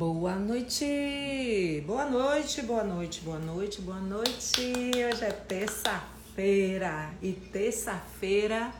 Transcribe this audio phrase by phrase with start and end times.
[0.00, 1.84] Boa noite!
[1.86, 4.72] Boa noite, boa noite, boa noite, boa noite.
[4.96, 8.72] Hoje é terça-feira e terça-feira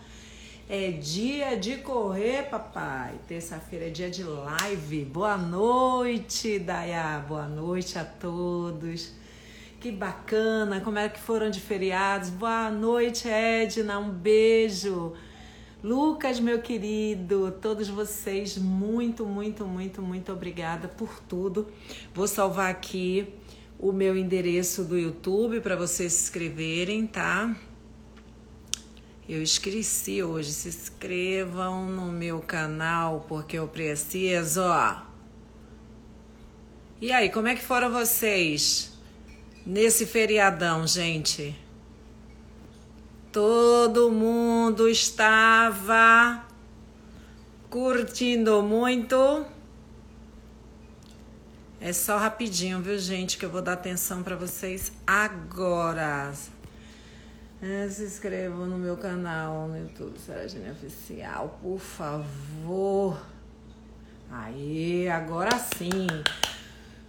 [0.67, 3.17] é dia de correr, papai.
[3.29, 5.05] Terça-feira é dia de live.
[5.05, 7.23] Boa noite, Daya.
[7.29, 9.13] Boa noite a todos.
[9.79, 12.31] Que bacana, como é que foram de feriados?
[12.31, 13.99] Boa noite, Edna.
[13.99, 15.13] Um beijo.
[15.83, 21.69] Lucas, meu querido, todos vocês, muito, muito, muito, muito obrigada por tudo.
[22.15, 23.33] Vou salvar aqui
[23.79, 27.57] o meu endereço do YouTube para vocês se inscreverem, tá?
[29.27, 30.53] Eu esqueci hoje.
[30.53, 34.61] Se inscrevam no meu canal porque eu preciso.
[37.01, 38.93] E aí, como é que foram vocês
[39.65, 41.57] nesse feriadão, gente?
[43.33, 46.45] Todo mundo estava
[47.71, 49.47] curtindo muito.
[51.81, 56.33] É só rapidinho, viu, gente, que eu vou dar atenção para vocês agora.
[57.63, 63.17] É, se inscrevam no meu canal no YouTube, Saragine Oficial, por favor.
[64.29, 66.09] Aí, agora sim.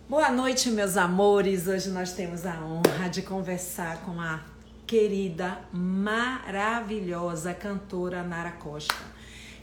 [0.08, 1.68] Boa noite, meus amores.
[1.68, 4.51] Hoje nós temos a honra de conversar com a
[4.92, 8.94] querida, maravilhosa cantora Nara Costa.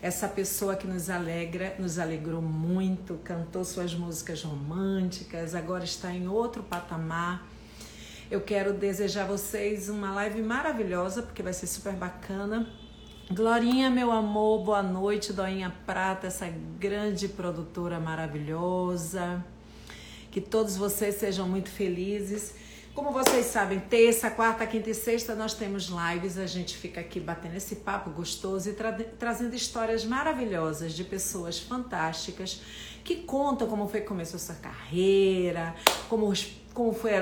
[0.01, 6.27] Essa pessoa que nos alegra, nos alegrou muito, cantou suas músicas românticas, agora está em
[6.27, 7.47] outro patamar.
[8.31, 12.67] Eu quero desejar a vocês uma live maravilhosa, porque vai ser super bacana.
[13.31, 19.45] Glorinha, meu amor, boa noite, Doinha Prata, essa grande produtora maravilhosa.
[20.31, 22.55] Que todos vocês sejam muito felizes.
[22.99, 26.37] Como vocês sabem, terça, quarta, quinta e sexta nós temos lives.
[26.37, 31.61] A gente fica aqui batendo esse papo gostoso e tra trazendo histórias maravilhosas de pessoas
[31.61, 32.61] fantásticas
[33.05, 35.77] que contam como foi que começou sua carreira,
[36.09, 36.33] como,
[36.75, 37.13] como, foi,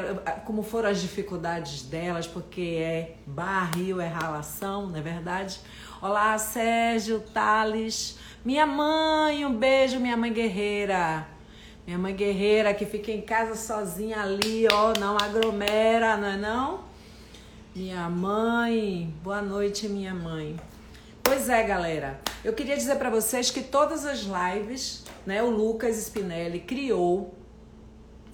[0.47, 5.61] como foram as dificuldades delas, porque é barril, é ralação, não é verdade?
[6.01, 11.36] Olá, Sérgio, Thales, minha mãe, um beijo, minha mãe guerreira.
[11.86, 16.80] Minha mãe guerreira que fica em casa sozinha ali, ó, não aglomera, não é não?
[17.73, 20.57] Minha mãe, boa noite, minha mãe.
[21.23, 22.20] Pois é, galera.
[22.42, 27.33] Eu queria dizer para vocês que todas as lives, né, o Lucas Spinelli criou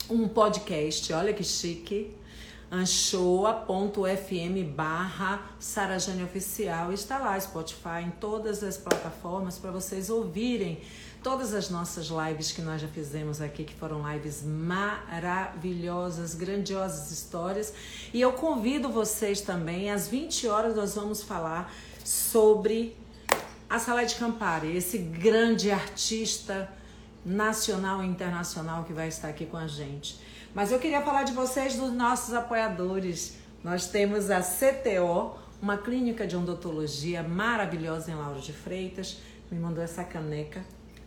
[0.08, 2.16] um podcast, olha que chique,
[2.70, 6.90] anchoa.fm barra Sarajane Oficial.
[6.90, 10.80] Está lá, Spotify, em todas as plataformas para vocês ouvirem
[11.22, 17.72] todas as nossas lives que nós já fizemos aqui, que foram lives maravilhosas, grandiosas histórias.
[18.12, 21.72] E eu convido vocês também, às 20 horas nós vamos falar
[22.04, 22.96] sobre
[23.70, 26.68] a Sala de Campari, esse grande artista
[27.24, 30.20] nacional e internacional que vai estar aqui com a gente.
[30.52, 33.36] Mas eu queria falar de vocês, dos nossos apoiadores.
[33.62, 39.18] Nós temos a CTO, uma clínica de odontologia maravilhosa em Lauro de Freitas.
[39.50, 40.62] Me mandou essa caneca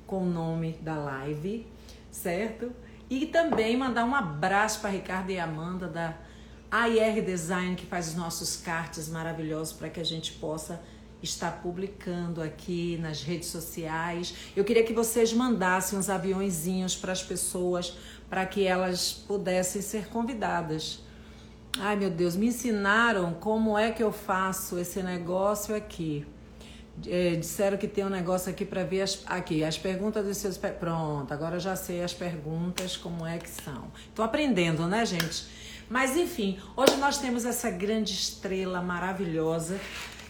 [0.05, 1.67] com o nome da live,
[2.11, 2.71] certo?
[3.09, 6.15] E também mandar um abraço para Ricardo e Amanda da
[6.71, 10.81] AIR Design, que faz os nossos cartes maravilhosos para que a gente possa
[11.21, 14.33] estar publicando aqui nas redes sociais.
[14.55, 17.97] Eu queria que vocês mandassem uns aviãozinhos para as pessoas,
[18.29, 20.99] para que elas pudessem ser convidadas.
[21.79, 26.25] Ai meu Deus, me ensinaram como é que eu faço esse negócio aqui.
[27.07, 30.57] É, disseram que tem um negócio aqui para ver as, aqui as perguntas dos seus
[30.57, 33.91] pronto agora já sei as perguntas como é que são.
[34.07, 35.45] Estou aprendendo né gente?
[35.89, 39.77] Mas enfim hoje nós temos essa grande estrela maravilhosa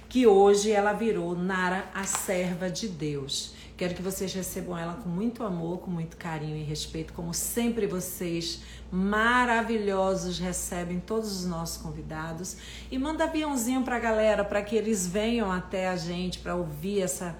[0.10, 5.10] que hoje ela virou Nara a serva de Deus Quero que vocês recebam ela com
[5.10, 11.82] muito amor, com muito carinho e respeito, como sempre vocês maravilhosos recebem todos os nossos
[11.82, 12.56] convidados.
[12.90, 17.02] E manda aviãozinho para a galera para que eles venham até a gente para ouvir
[17.02, 17.38] essa,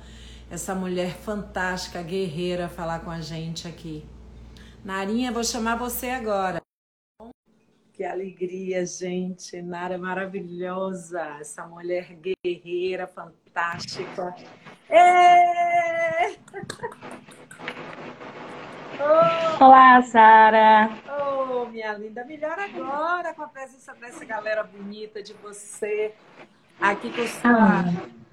[0.52, 4.04] essa mulher fantástica, guerreira, falar com a gente aqui.
[4.84, 6.62] Narinha, vou chamar você agora.
[7.94, 9.62] Que alegria, gente.
[9.62, 11.22] Nara é maravilhosa.
[11.40, 12.14] Essa mulher
[12.44, 14.36] guerreira, fantástica.
[18.98, 19.64] Oh.
[19.66, 20.90] Olá, Sara.
[21.20, 26.14] Oh, minha linda, melhor agora com a presença dessa galera bonita de você
[26.80, 27.84] aqui com sua, ah.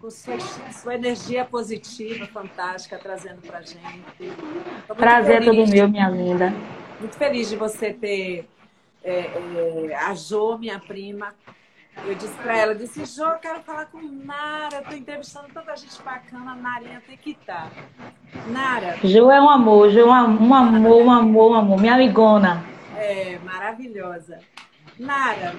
[0.00, 0.38] com sua,
[0.72, 4.32] sua energia positiva, fantástica, trazendo pra gente.
[4.96, 6.54] Prazer todo meu, minha linda.
[7.00, 8.48] Muito feliz de você ter
[9.02, 9.26] é,
[9.90, 11.34] é, a Jo, minha prima,
[12.04, 15.76] Eu disse para ela, disse, Jô, eu quero falar com Nara, eu tô entrevistando tanta
[15.76, 17.70] gente bacana, a Narinha tem que estar.
[18.48, 18.96] Nara.
[19.04, 22.64] Jô é um amor, Jô é um amor, um amor, um amor, minha amigona.
[22.96, 24.40] É, maravilhosa.
[24.98, 25.54] Nara,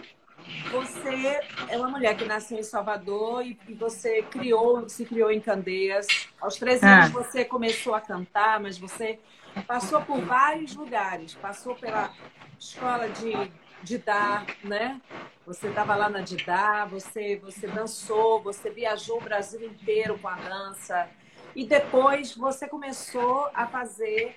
[0.72, 1.40] você
[1.70, 6.08] é uma mulher que nasceu em Salvador e, você criou, se criou em Candeias.
[6.42, 7.10] Aos 13 anos ah.
[7.10, 9.20] você começou a cantar, mas você
[9.68, 11.36] passou por vários lugares.
[11.36, 12.12] Passou pela
[12.60, 13.52] escola de
[13.84, 15.00] Didá, né?
[15.46, 20.36] Você estava lá na Didá, você, você dançou, você viajou o Brasil inteiro com a
[20.36, 21.08] dança.
[21.56, 24.36] E depois você começou a fazer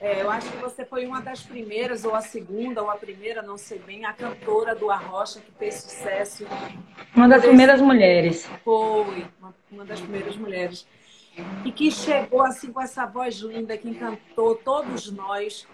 [0.00, 3.40] é, eu acho que você foi uma das primeiras, ou a segunda, ou a primeira,
[3.40, 6.46] não sei bem, a cantora do Arrocha que fez sucesso.
[7.16, 8.46] Uma das primeiras mulheres.
[8.62, 10.86] Foi, uma, uma das primeiras mulheres.
[11.64, 15.66] E que chegou assim com essa voz linda que encantou todos nós.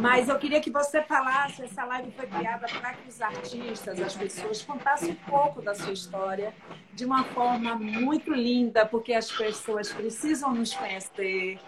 [0.00, 4.14] Mas eu queria que você falasse, essa live foi criada para que os artistas, as
[4.14, 6.54] pessoas, contassem um pouco da sua história
[6.92, 11.58] de uma forma muito linda, porque as pessoas precisam nos conhecer.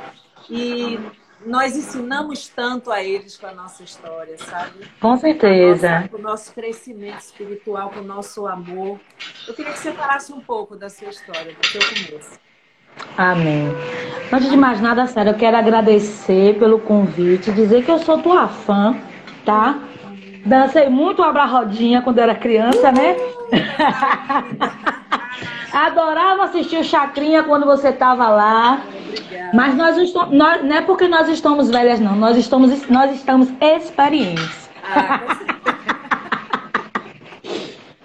[0.48, 0.98] E
[1.46, 4.90] nós ensinamos tanto a eles com a nossa história, sabe?
[5.00, 6.08] Com certeza.
[6.10, 9.00] Com o nosso crescimento espiritual, com o nosso amor.
[9.46, 12.47] Eu queria que você falasse um pouco da sua história, do seu começo.
[13.16, 13.74] Amém.
[14.32, 18.46] Antes de mais nada, sério, eu quero agradecer pelo convite, dizer que eu sou tua
[18.46, 18.96] fã,
[19.44, 19.78] tá?
[20.44, 23.16] Dancei muito abra rodinha quando era criança, né?
[25.72, 28.80] Adorava assistir o Chacrinha quando você estava lá.
[29.52, 32.16] Mas nós, estamos, nós, não é porque nós estamos velhas, não.
[32.16, 34.68] Nós estamos, nós estamos experientes.
[34.84, 35.20] Ah,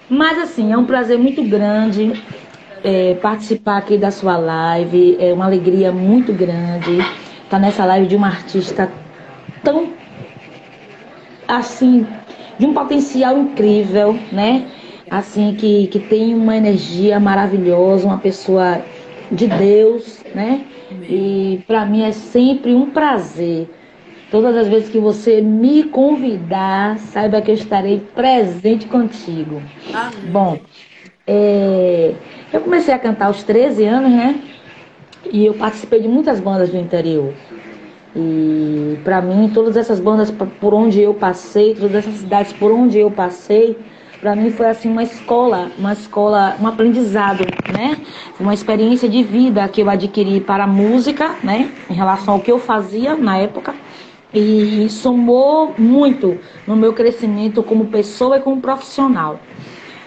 [0.10, 2.22] Mas assim, é um prazer muito grande
[2.84, 5.18] é, participar aqui da sua live.
[5.20, 7.00] É uma alegria muito grande
[7.44, 8.92] estar nessa live de uma artista
[9.64, 9.94] tão
[11.48, 12.06] assim,
[12.58, 14.66] de um potencial incrível, né?
[15.10, 18.82] Assim, que, que tem uma energia maravilhosa, uma pessoa
[19.32, 20.66] de Deus, né?
[21.04, 23.70] E para mim é sempre um prazer.
[24.32, 29.62] Todas as vezes que você me convidar, saiba que eu estarei presente contigo.
[29.94, 30.32] Amém.
[30.32, 30.60] Bom,
[31.28, 32.16] é,
[32.54, 34.40] eu comecei a cantar aos 13 anos, né?
[35.32, 37.34] E eu participei de muitas bandas do interior.
[38.16, 43.00] E para mim, todas essas bandas por onde eu passei, todas essas cidades por onde
[43.00, 43.76] eu passei,
[44.22, 47.98] para mim foi assim uma escola, uma escola, um aprendizado, né?
[48.40, 51.72] Uma experiência de vida que eu adquiri para a música, né?
[51.90, 53.74] Em relação ao que eu fazia na época.
[54.32, 59.40] E somou muito no meu crescimento como pessoa e como profissional.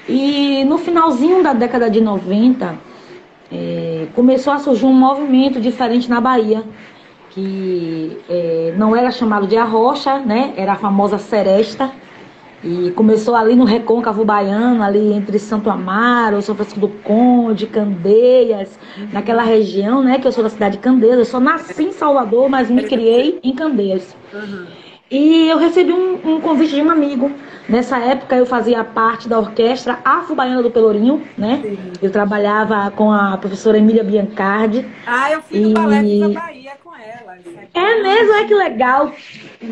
[0.09, 2.79] E no finalzinho da década de 90,
[3.51, 6.63] é, começou a surgir um movimento diferente na Bahia,
[7.31, 10.55] que é, não era chamado de arrocha, né?
[10.57, 11.93] Era a famosa seresta
[12.65, 18.79] e começou ali no Recôncavo Baiano, ali entre Santo Amaro, São Francisco do Conde, Candeias,
[19.13, 20.19] naquela região, né?
[20.19, 21.19] Que eu sou da cidade de Candeias.
[21.19, 24.17] Eu só nasci em Salvador, mas me criei em Candeias.
[24.33, 24.67] Uhum.
[25.11, 27.31] E eu recebi um, um, convite de um amigo.
[27.69, 31.61] Nessa época eu fazia parte da orquestra Afro-Baiana do Pelourinho, né?
[31.63, 31.79] Sim.
[32.03, 34.85] Eu trabalhava com a professora Emília Biancardi.
[35.07, 37.39] Ah, eu fui no balé da Bahia com ela.
[37.73, 39.13] É mesmo, é que legal.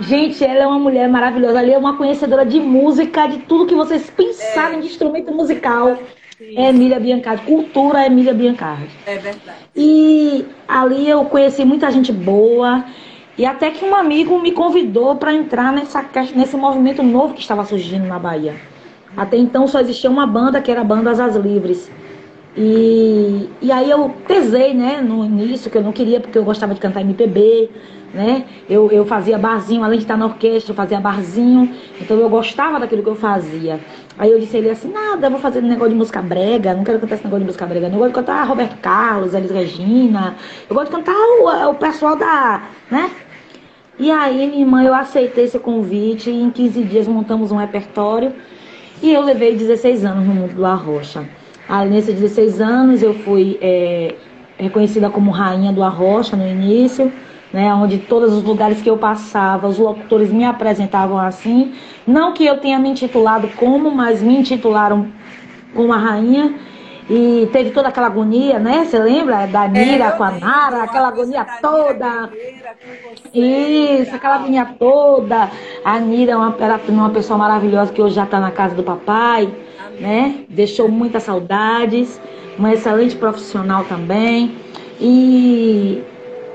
[0.00, 1.58] Gente, ela é uma mulher maravilhosa.
[1.58, 4.80] Ali é uma conhecedora de música, de tudo que vocês pensarem é.
[4.82, 5.98] de instrumento musical.
[6.38, 6.58] Sim.
[6.58, 7.44] É Emília Biancardi.
[7.44, 8.90] Cultura é Emília Biancardi.
[9.06, 9.58] É verdade.
[9.74, 12.84] E ali eu conheci muita gente boa.
[13.36, 17.64] E até que um amigo me convidou para entrar nessa, nesse movimento novo que estava
[17.64, 18.54] surgindo na Bahia.
[19.16, 21.90] Até então só existia uma banda que era a banda Asas Livres.
[22.56, 26.72] E, e aí eu pesei, né, no início, que eu não queria, porque eu gostava
[26.72, 27.68] de cantar MPB,
[28.14, 28.44] né?
[28.70, 32.78] Eu, eu fazia barzinho, além de estar na orquestra, eu fazia barzinho, então eu gostava
[32.78, 33.80] daquilo que eu fazia.
[34.16, 36.72] Aí eu disse a ele assim, nada, eu vou fazer um negócio de música brega,
[36.72, 37.94] não quero cantar esse negócio de música brega, não.
[37.94, 40.36] Eu gosto de cantar Roberto Carlos, Elis Regina,
[40.70, 43.10] eu gosto de cantar o, o pessoal da, né?
[43.96, 48.32] E aí, minha irmã, eu aceitei esse convite e em 15 dias montamos um repertório
[49.00, 51.24] e eu levei 16 anos no mundo do Arrocha.
[51.68, 54.16] Aí, nesses 16 anos, eu fui é,
[54.58, 57.12] reconhecida como rainha do Arrocha no início,
[57.52, 61.72] né, onde todos os lugares que eu passava, os locutores me apresentavam assim.
[62.04, 65.06] Não que eu tenha me intitulado como, mas me intitularam
[65.72, 66.52] como a rainha.
[67.08, 68.84] E teve toda aquela agonia, né?
[68.84, 69.46] Você lembra?
[69.46, 72.30] Da Nira é, com a Nara, aquela agonia toda.
[73.32, 75.50] Isso, aquela agonia toda.
[75.84, 78.82] A Nira é uma, era uma pessoa maravilhosa que hoje já está na casa do
[78.82, 79.52] papai,
[79.86, 80.00] Amém.
[80.00, 80.34] né?
[80.48, 82.20] Deixou muitas saudades.
[82.58, 84.56] Uma excelente profissional também.
[85.00, 86.02] E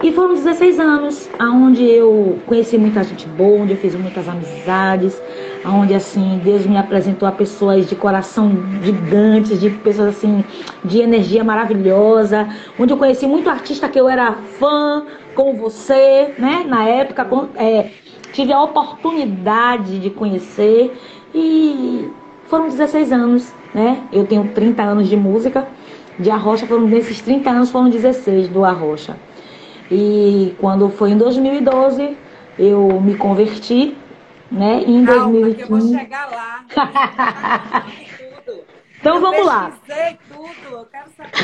[0.01, 5.21] E foram 16 anos, onde eu conheci muita gente boa, onde eu fiz muitas amizades,
[5.65, 8.49] onde assim Deus me apresentou a pessoas de coração
[8.81, 10.45] gigantes, de pessoas assim
[10.85, 12.47] de energia maravilhosa,
[12.79, 16.63] onde eu conheci muito artista que eu era fã, como você, né?
[16.65, 17.27] Na época
[17.57, 17.89] é,
[18.31, 20.97] tive a oportunidade de conhecer
[21.35, 22.09] e
[22.45, 24.01] foram 16 anos, né?
[24.13, 25.67] Eu tenho 30 anos de música,
[26.17, 29.17] de Arrocha foram desses 30 anos foram 16 do Arrocha.
[29.91, 32.17] E quando foi em 2012,
[32.57, 33.95] eu me converti,
[34.51, 34.81] né?
[34.85, 35.55] Em Calma, 2015.
[35.55, 36.65] Que eu vou chegar lá.
[38.99, 39.71] então eu vamos lá.
[40.27, 41.31] tudo, eu quero saber.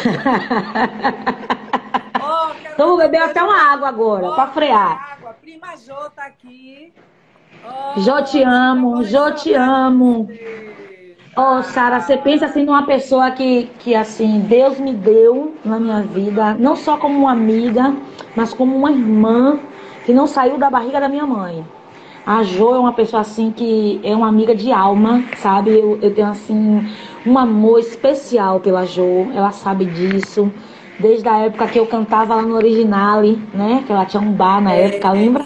[2.22, 5.14] oh, quero então vou beber até uma água agora, oh, para frear.
[5.14, 5.34] Água.
[5.42, 6.94] Prima Jô tá aqui.
[7.64, 10.28] Oh, Jô te amo, Jô te amo.
[11.38, 16.02] Oh, Sara, você pensa assim numa pessoa que, que assim, Deus me deu na minha
[16.02, 17.94] vida, não só como uma amiga,
[18.34, 19.60] mas como uma irmã
[20.06, 21.62] que não saiu da barriga da minha mãe.
[22.26, 25.72] A Jo é uma pessoa assim que é uma amiga de alma, sabe?
[25.78, 26.82] Eu, eu tenho assim
[27.26, 30.50] um amor especial pela Jo, ela sabe disso.
[30.98, 33.84] Desde a época que eu cantava lá no Originale, né?
[33.86, 35.46] Que ela tinha um bar na é, época, lembra?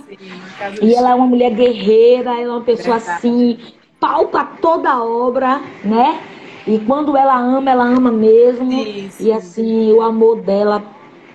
[0.79, 3.57] E ela é uma mulher guerreira, ela é uma pessoa assim
[3.99, 6.21] palpa toda obra, né?
[6.65, 8.71] E quando ela ama, ela ama mesmo.
[8.71, 9.21] Isso.
[9.23, 10.83] E assim, o amor dela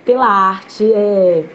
[0.05, 1.49] pela arte é.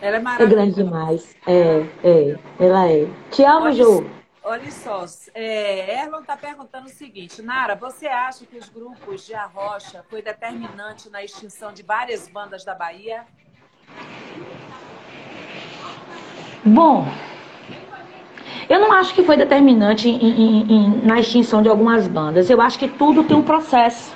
[0.00, 0.42] Ela é maravilhosa.
[0.42, 1.36] É grande demais.
[1.46, 2.38] É, é.
[2.58, 3.08] Ela é.
[3.30, 4.04] Te amo, olha, Jô.
[4.42, 9.34] Olha só, é, Erlon está perguntando o seguinte, Nara, você acha que os grupos de
[9.34, 13.24] arrocha foi determinante na extinção de várias bandas da Bahia?
[16.62, 17.06] Bom,
[18.68, 22.48] eu não acho que foi determinante em, em, em, na extinção de algumas bandas.
[22.50, 24.12] Eu acho que tudo tem um processo.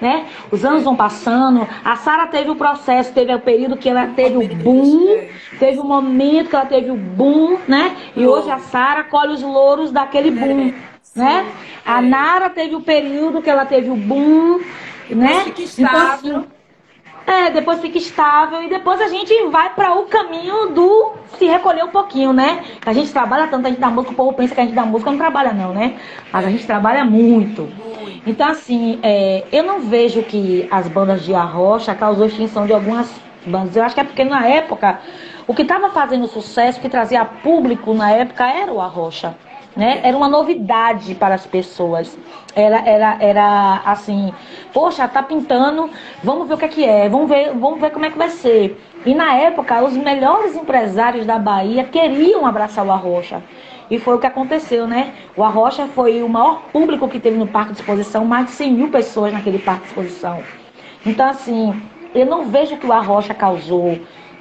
[0.00, 0.26] Né?
[0.52, 1.66] Os anos vão passando.
[1.84, 5.24] A Sara teve o processo, teve o período que ela teve o boom,
[5.58, 7.96] teve o momento que ela teve o boom, né?
[8.14, 10.72] E hoje a Sara colhe os louros daquele boom,
[11.16, 11.44] né?
[11.84, 14.60] A Nara teve o período que ela teve o boom,
[15.10, 15.46] né?
[15.76, 16.44] Então, assim,
[17.28, 21.84] é, depois fica estável e depois a gente vai para o caminho do se recolher
[21.84, 22.64] um pouquinho, né?
[22.86, 24.86] A gente trabalha tanto, a gente dá música, o povo pensa que a gente dá
[24.86, 25.98] música, não trabalha não, né?
[26.32, 27.68] Mas a gente trabalha muito.
[28.26, 33.10] Então, assim, é, eu não vejo que as bandas de arrocha causou extinção de algumas
[33.46, 33.76] bandas.
[33.76, 34.98] Eu acho que é porque na época,
[35.46, 39.34] o que estava fazendo sucesso, que trazia público na época, era o arrocha
[39.78, 40.00] né?
[40.02, 42.18] Era uma novidade para as pessoas.
[42.54, 44.34] Era, era, era assim,
[44.74, 45.88] poxa, tá pintando,
[46.22, 48.28] vamos ver o que é que é, vamos ver, vamos ver como é que vai
[48.28, 48.84] ser.
[49.06, 53.40] E na época, os melhores empresários da Bahia queriam abraçar o Arrocha.
[53.88, 55.14] E foi o que aconteceu, né?
[55.36, 58.72] O Arrocha foi o maior público que teve no Parque de Exposição, mais de 100
[58.72, 60.42] mil pessoas naquele Parque de Exposição.
[61.06, 61.80] Então, assim,
[62.12, 63.98] eu não vejo que o Arrocha causou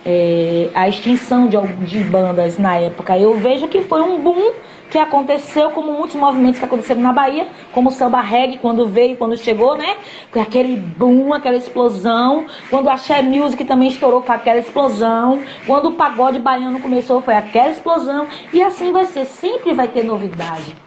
[0.09, 3.17] é, a extinção de, de bandas na época.
[3.17, 4.53] Eu vejo que foi um boom
[4.89, 9.17] que aconteceu como muitos movimentos que aconteceram na Bahia, como o samba reggae quando veio,
[9.17, 9.97] quando chegou, né?
[10.33, 12.45] Aquele boom, aquela explosão.
[12.69, 15.43] Quando a Xé Music também estourou, foi aquela explosão.
[15.65, 18.27] Quando o pagode baiano começou, foi aquela explosão.
[18.53, 20.86] E assim vai ser, sempre vai ter novidade.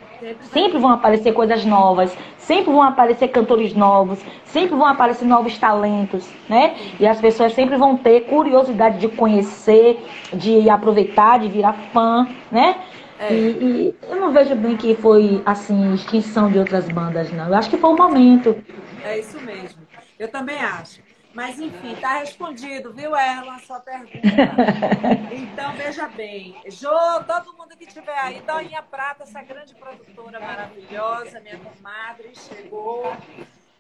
[0.53, 6.29] Sempre vão aparecer coisas novas, sempre vão aparecer cantores novos, sempre vão aparecer novos talentos,
[6.49, 6.77] né?
[6.99, 9.99] E as pessoas sempre vão ter curiosidade de conhecer,
[10.33, 12.77] de aproveitar, de virar fã, né?
[13.19, 13.33] É.
[13.33, 17.49] E, e, eu não vejo bem que foi assim extinção de outras bandas, não.
[17.49, 18.57] Eu acho que foi o momento.
[19.05, 19.81] É isso mesmo.
[20.19, 21.01] Eu também acho.
[21.33, 24.19] Mas enfim, tá respondido, viu, Erla, a sua pergunta.
[25.33, 26.57] Então, veja bem.
[26.67, 26.91] Jô,
[27.27, 33.15] todo mundo que estiver aí, Doinha Prata, essa grande produtora maravilhosa, minha comadre, chegou.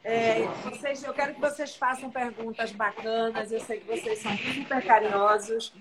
[0.04, 3.50] É, vocês, eu quero que vocês façam perguntas bacanas.
[3.50, 5.73] Eu sei que vocês são super carinhosos.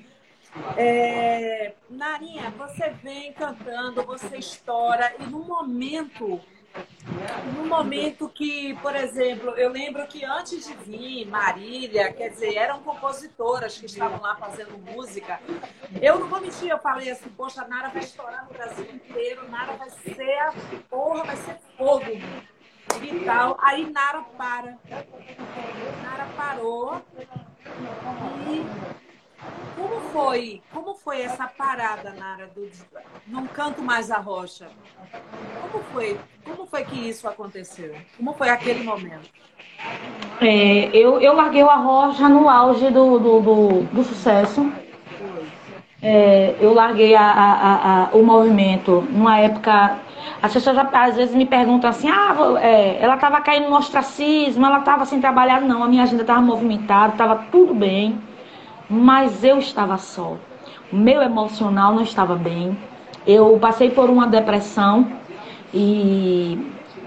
[0.76, 6.42] É, Narinha, você vem cantando, você estoura, e no momento
[7.55, 12.81] no momento que, por exemplo, eu lembro que antes de vir Marília, quer dizer, eram
[12.81, 15.39] compositoras que estavam lá fazendo música.
[16.01, 19.74] Eu não vou mentir, eu falei assim, poxa, Nara vai estourar no Brasil inteiro, Nara
[19.74, 20.53] vai ser a
[20.89, 22.12] porra, vai ser fogo
[23.01, 23.57] e tal.
[23.62, 24.77] Aí Nara para.
[26.03, 27.01] Nara parou
[28.48, 29.09] e
[29.75, 30.62] como foi?
[30.74, 32.69] Como foi essa parada, Nara, do
[33.27, 34.67] não canto mais a rocha?
[35.62, 36.19] Como foi?
[36.43, 37.96] Como foi que isso aconteceu?
[38.17, 39.29] Como foi aquele momento?
[40.41, 44.72] É, eu, eu larguei o arrocha no auge do, do, do, do sucesso.
[46.01, 50.00] É, eu larguei a, a, a, o movimento numa época.
[50.41, 54.79] As pessoas às vezes me perguntam assim: ah, é, ela estava caindo no ostracismo, ela
[54.79, 55.62] estava sem trabalhar.
[55.62, 58.28] Não, a minha agenda estava movimentada, estava tudo bem
[58.89, 60.38] mas eu estava só.
[60.91, 62.77] O meu emocional não estava bem.
[63.27, 65.08] Eu passei por uma depressão
[65.74, 66.58] e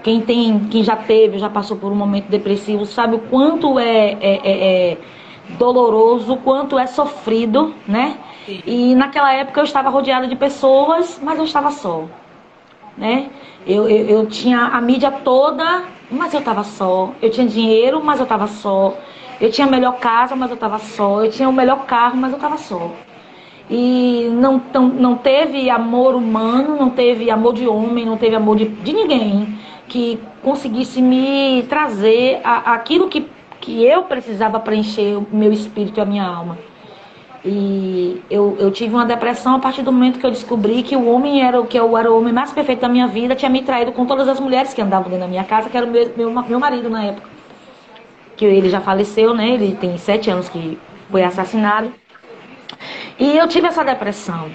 [0.03, 4.17] quem tem, quem já teve, já passou por um momento depressivo, sabe o quanto é,
[4.21, 4.97] é, é, é
[5.57, 8.17] doloroso, quanto é sofrido, né?
[8.47, 12.05] E naquela época eu estava rodeada de pessoas, mas eu estava só,
[12.97, 13.29] né?
[13.65, 17.11] Eu, eu, eu tinha a mídia toda, mas eu estava só.
[17.21, 18.97] Eu tinha dinheiro, mas eu estava só.
[19.39, 21.23] Eu tinha a melhor casa, mas eu estava só.
[21.23, 22.91] Eu tinha o melhor carro, mas eu estava só.
[23.69, 28.57] E não, não, não teve amor humano, não teve amor de homem, não teve amor
[28.57, 33.27] de, de ninguém que conseguisse me trazer a, aquilo que,
[33.61, 36.57] que eu precisava preencher o meu espírito e a minha alma.
[37.45, 41.05] E eu, eu tive uma depressão a partir do momento que eu descobri que o
[41.07, 43.61] homem era o que eu era o homem mais perfeito da minha vida, tinha me
[43.61, 46.09] traído com todas as mulheres que andavam dentro da minha casa, que era o meu,
[46.15, 47.32] meu, meu marido na época.
[48.43, 49.51] Que ele já faleceu, né?
[49.51, 50.77] Ele tem sete anos que
[51.09, 51.93] foi assassinado.
[53.17, 54.51] E eu tive essa depressão.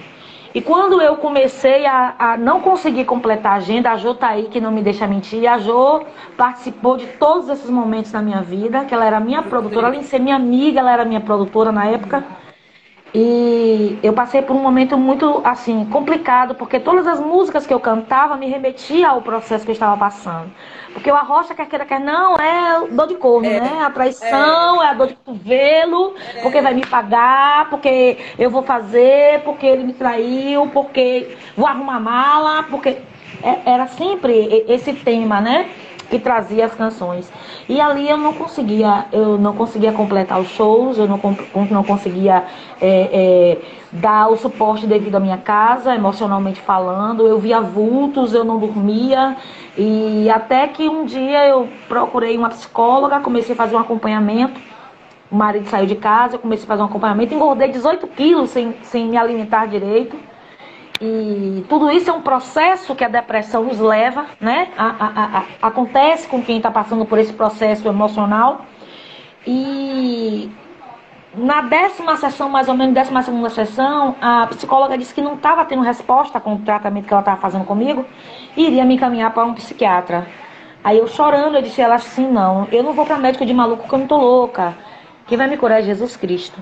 [0.53, 4.43] E quando eu comecei a, a, não conseguir completar a agenda, a Jo tá aí,
[4.43, 6.03] que não me deixa mentir, a Jo
[6.37, 10.05] participou de todos esses momentos da minha vida, que ela era minha produtora, além de
[10.05, 12.23] ser minha amiga, ela era minha produtora na época.
[13.11, 17.79] E eu passei por um momento muito assim complicado, porque todas as músicas que eu
[17.79, 20.51] cantava me remetiam ao processo que eu estava passando.
[20.99, 23.83] Porque o arrocha quer queira quer não é dor de corno, é, né?
[23.85, 24.87] A traição é.
[24.87, 24.89] é.
[24.89, 26.41] a dor de cotovelo, é.
[26.41, 32.01] porque vai me pagar, porque eu vou fazer, porque ele me traiu, porque vou arrumar
[32.01, 32.97] mala, porque
[33.41, 35.69] é, era sempre esse tema, né?
[36.09, 37.31] que trazia as canções.
[37.67, 41.19] E ali eu não conseguia, eu não conseguia completar os shows, eu não,
[41.69, 42.45] não conseguia
[42.81, 43.57] é, é,
[43.91, 47.27] dar o suporte devido à minha casa, emocionalmente falando.
[47.27, 49.37] Eu via vultos, eu não dormia.
[49.81, 54.59] E até que um dia eu procurei uma psicóloga, comecei a fazer um acompanhamento.
[55.31, 58.75] O marido saiu de casa, eu comecei a fazer um acompanhamento, engordei 18 quilos sem,
[58.83, 60.17] sem me alimentar direito.
[60.99, 64.67] E tudo isso é um processo que a depressão nos leva, né?
[64.77, 68.65] A, a, a, acontece com quem está passando por esse processo emocional.
[69.47, 70.51] E
[71.35, 75.63] na décima sessão, mais ou menos, décima segunda sessão, a psicóloga disse que não estava
[75.63, 78.05] tendo resposta com o tratamento que ela estava fazendo comigo
[78.57, 80.27] e iria me encaminhar para um psiquiatra.
[80.83, 83.53] Aí eu chorando, eu disse a ela assim, não, eu não vou para médico de
[83.53, 84.75] maluco que eu não tô louca.
[85.27, 86.59] Quem vai me curar é Jesus Cristo.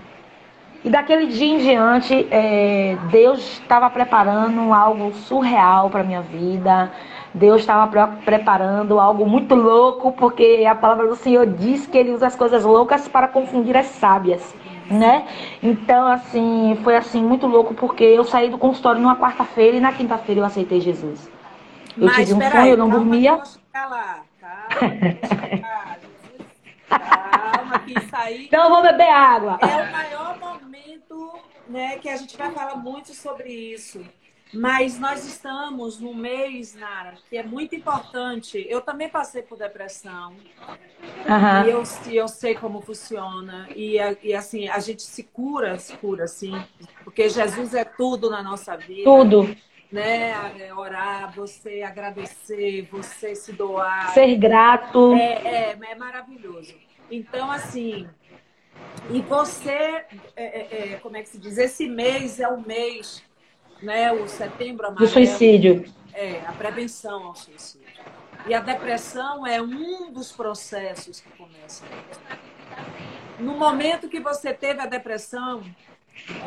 [0.84, 6.92] E daquele dia em diante, é, Deus estava preparando algo surreal para minha vida.
[7.38, 12.28] Deus estava preparando algo muito louco, porque a palavra do Senhor diz que Ele usa
[12.28, 14.56] as coisas loucas para confundir as sábias,
[14.90, 15.28] né?
[15.62, 19.94] Então, assim, foi assim muito louco, porque eu saí do consultório numa quarta-feira e na
[19.94, 21.30] quinta-feira eu aceitei Jesus.
[21.96, 23.36] Eu Mas, tive um sonho, aí, eu não dormia.
[23.36, 24.26] Lá, calma,
[26.90, 28.46] calma, que isso aí.
[28.46, 29.60] Então eu vou beber água.
[29.62, 31.34] É o maior momento,
[31.70, 34.04] né, que a gente vai falar muito sobre isso.
[34.54, 38.66] Mas nós estamos num mês, Nara, que é muito importante.
[38.70, 40.34] Eu também passei por depressão.
[40.34, 41.66] Uhum.
[41.66, 41.84] E eu,
[42.14, 43.68] eu sei como funciona.
[43.76, 46.54] E, e assim, a gente se cura, se cura, assim.
[47.04, 49.04] Porque Jesus é tudo na nossa vida.
[49.04, 49.56] Tudo.
[49.92, 50.32] Né?
[50.60, 54.14] É orar, você agradecer, você se doar.
[54.14, 55.14] Ser grato.
[55.14, 56.76] É, é, é maravilhoso.
[57.10, 58.08] Então, assim,
[59.10, 60.06] e você, é,
[60.36, 61.58] é, é, como é que se diz?
[61.58, 63.24] Esse mês é o mês,
[63.82, 64.12] né?
[64.12, 65.08] O setembro amarelo.
[65.08, 65.86] Do suicídio.
[66.14, 67.88] É, a prevenção ao suicídio.
[68.48, 71.84] E a depressão é um dos processos que começa.
[73.40, 75.64] No momento que você teve a depressão,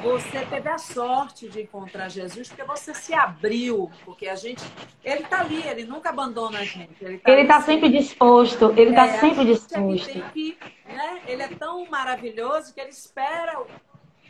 [0.03, 4.63] você teve a sorte de encontrar Jesus porque você se abriu, porque a gente,
[5.05, 6.97] ele está ali, ele nunca abandona a gente.
[7.01, 10.19] Ele está tá sempre disposto, ele está é, sempre disposto.
[10.19, 13.61] É que, né, ele é tão maravilhoso que ele espera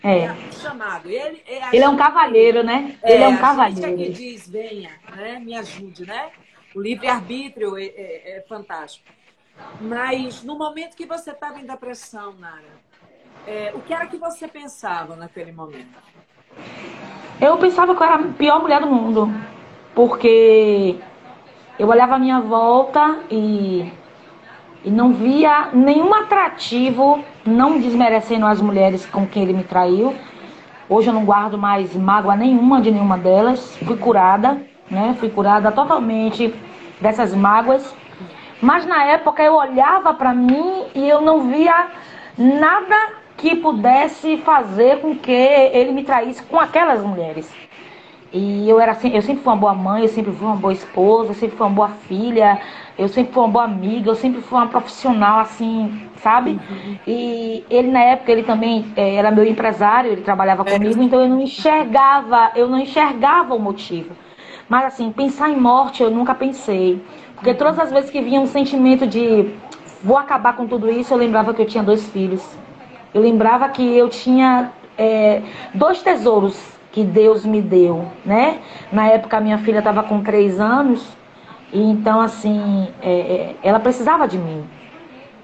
[0.03, 0.33] é.
[0.33, 1.09] o chamado.
[1.09, 2.97] Ele, é, ele é um cavalheiro, né?
[3.03, 3.99] É, ele é um cavalheiro.
[3.99, 6.31] Gente diz, venha, né, me ajude, né?
[6.75, 9.07] O livre-arbítrio é, é, é fantástico.
[9.81, 12.81] Mas no momento que você estava em depressão, Nara,
[13.47, 15.99] é, o que era que você pensava naquele momento?
[17.41, 19.29] Eu pensava que eu era a pior mulher do mundo.
[19.95, 20.99] Porque
[21.79, 23.91] eu olhava a minha volta e,
[24.85, 30.15] e não via nenhum atrativo, não desmerecendo as mulheres com quem ele me traiu.
[30.89, 33.77] Hoje eu não guardo mais mágoa nenhuma de nenhuma delas.
[33.85, 35.15] Fui curada, né?
[35.21, 36.53] Fui curada totalmente
[37.01, 37.95] dessas mágoas.
[38.61, 41.89] Mas na época eu olhava para mim e eu não via
[42.37, 47.51] nada que pudesse fazer com que ele me traísse com aquelas mulheres.
[48.33, 51.31] E eu era eu sempre fui uma boa mãe, eu sempre fui uma boa esposa,
[51.31, 52.61] eu sempre fui uma boa filha,
[53.01, 56.51] eu sempre fui uma boa amiga, eu sempre fui uma profissional assim, sabe?
[56.51, 56.99] Uhum.
[57.07, 60.73] E ele na época ele também é, era meu empresário, ele trabalhava é.
[60.73, 64.11] comigo, então eu não enxergava, eu não enxergava o motivo.
[64.69, 67.03] Mas assim, pensar em morte eu nunca pensei.
[67.35, 69.49] Porque todas as vezes que vinha um sentimento de
[70.05, 72.47] vou acabar com tudo isso, eu lembrava que eu tinha dois filhos.
[73.15, 75.41] Eu lembrava que eu tinha é,
[75.73, 78.59] dois tesouros que Deus me deu, né?
[78.93, 81.19] Na época minha filha estava com três anos
[81.73, 84.65] e então assim é, é, ela precisava de mim.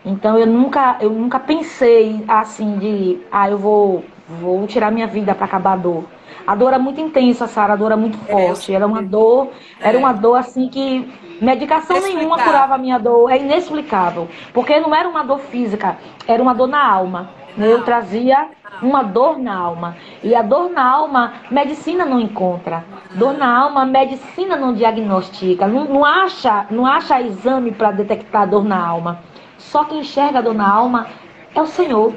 [0.05, 5.35] Então eu nunca eu nunca pensei assim de ah eu vou vou tirar minha vida
[5.35, 6.05] para acabar a dor.
[6.47, 8.73] A dor era muito intensa, Sara, a dor era muito é, forte.
[8.73, 13.31] Era uma dor, era uma dor assim que medicação nenhuma curava a minha dor.
[13.31, 17.31] É inexplicável, porque não era uma dor física, era uma dor na alma.
[17.59, 18.49] Eu trazia
[18.83, 19.97] uma dor na alma.
[20.23, 22.85] E a dor na alma, medicina não encontra.
[23.15, 25.67] Dor na alma, medicina não diagnostica.
[25.67, 29.21] Não, não acha, não acha exame para detectar a dor na alma.
[29.59, 31.07] Só quem enxerga a dor na alma
[31.55, 32.13] é o Senhor.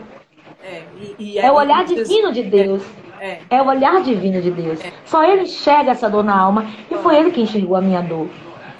[0.63, 2.84] É, e, e é, é, o olhar divino de Deus.
[3.19, 4.84] É, é, o olhar divino de Deus.
[4.84, 4.91] É.
[5.06, 6.65] Só Ele enxerga essa dor na alma.
[6.91, 8.28] E foi Ele que enxergou a minha dor.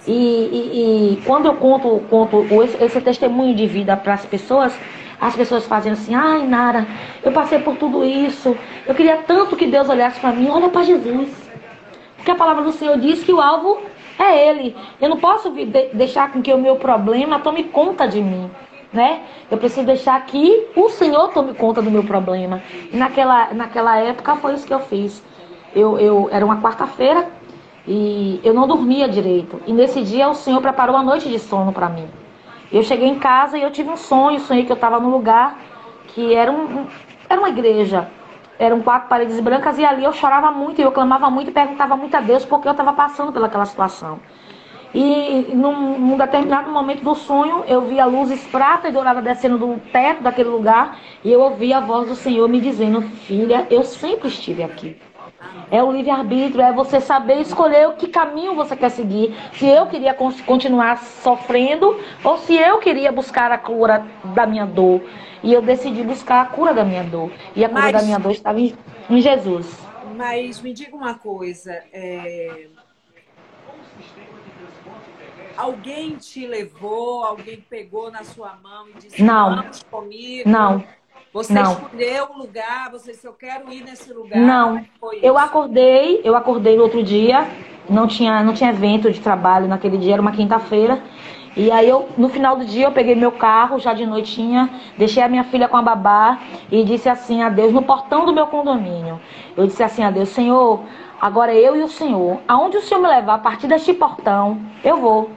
[0.08, 4.78] E, e, e quando eu conto, conto esse, esse testemunho de vida para as pessoas,
[5.19, 6.88] as pessoas fazem assim, ai Nara,
[7.23, 8.55] eu passei por tudo isso,
[8.86, 11.29] eu queria tanto que Deus olhasse para mim, olha para Jesus.
[12.15, 13.82] Porque a palavra do Senhor diz que o alvo
[14.17, 14.75] é Ele.
[14.99, 15.49] Eu não posso
[15.93, 18.51] deixar com que o meu problema tome conta de mim.
[18.91, 19.21] Né?
[19.49, 22.62] Eu preciso deixar que o Senhor tome conta do meu problema.
[22.91, 25.23] E naquela, naquela época foi isso que eu fiz.
[25.75, 27.27] Eu, eu era uma quarta-feira
[27.88, 29.62] e eu não dormia direito.
[29.65, 32.08] E nesse dia o Senhor preparou a noite de sono para mim.
[32.71, 35.58] Eu cheguei em casa e eu tive um sonho, sonhei que eu estava num lugar
[36.08, 36.86] que era, um,
[37.27, 38.08] era uma igreja.
[38.60, 42.15] Eram quatro paredes brancas e ali eu chorava muito, eu clamava muito e perguntava muito
[42.15, 44.19] a Deus porque eu estava passando pelaquela situação.
[44.93, 49.79] E num, num, determinado momento do sonho, eu via luzes prata e dourada descendo do
[49.91, 54.27] teto daquele lugar, e eu ouvi a voz do Senhor me dizendo: Filha, eu sempre
[54.27, 54.97] estive aqui.
[55.71, 59.36] É o livre-arbítrio, é você saber escolher o que caminho você quer seguir.
[59.54, 65.02] Se eu queria continuar sofrendo ou se eu queria buscar a cura da minha dor.
[65.43, 67.32] E eu decidi buscar a cura da minha dor.
[67.56, 68.75] E a cura mas, da minha dor estava em,
[69.10, 69.80] em, Jesus.
[70.15, 71.71] Mas me diga uma coisa.
[71.93, 72.67] É...
[75.56, 79.63] Alguém te levou, alguém pegou na sua mão e disse: Não.
[79.89, 80.49] Comigo?
[80.49, 80.84] Não.
[81.32, 81.74] Você não.
[81.74, 84.39] escolheu um lugar, você disse, eu quero ir nesse lugar.
[84.39, 84.78] Não.
[84.78, 84.86] É
[85.22, 87.48] eu acordei, eu acordei no outro dia,
[87.88, 91.02] não tinha, não tinha evento de trabalho naquele dia, era uma quinta-feira.
[91.56, 95.22] E aí eu, no final do dia, eu peguei meu carro, já de noitinha, deixei
[95.22, 96.39] a minha filha com a babá
[96.72, 99.20] e disse assim a Deus, no portão do meu condomínio.
[99.58, 100.82] Eu disse assim a Deus, Senhor,
[101.20, 104.98] agora eu e o Senhor, aonde o Senhor me levar, a partir deste portão, eu
[104.98, 105.30] vou.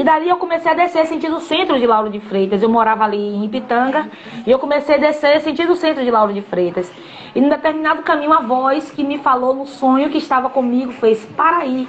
[0.00, 2.62] E dali eu comecei a descer sentido centro de Lauro de Freitas.
[2.62, 4.08] Eu morava ali em Ipitanga
[4.46, 6.90] e eu comecei a descer sentido centro de Lauro de Freitas.
[7.34, 11.22] E num determinado caminho a voz que me falou no sonho que estava comigo fez
[11.36, 11.86] para aí.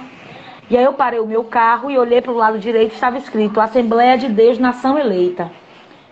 [0.68, 3.58] E aí eu parei o meu carro e olhei para o lado direito, estava escrito
[3.58, 5.50] Assembleia de Deus, Nação Eleita.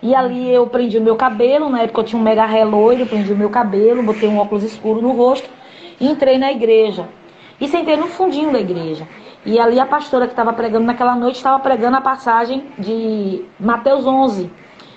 [0.03, 3.05] E ali eu prendi o meu cabelo, na época eu tinha um mega ré loiro,
[3.05, 5.51] prendi o meu cabelo, botei um óculos escuro no rosto
[6.01, 7.07] e entrei na igreja.
[7.61, 9.07] E sentei no fundinho da igreja.
[9.45, 14.07] E ali a pastora que estava pregando naquela noite estava pregando a passagem de Mateus
[14.07, 14.51] 11,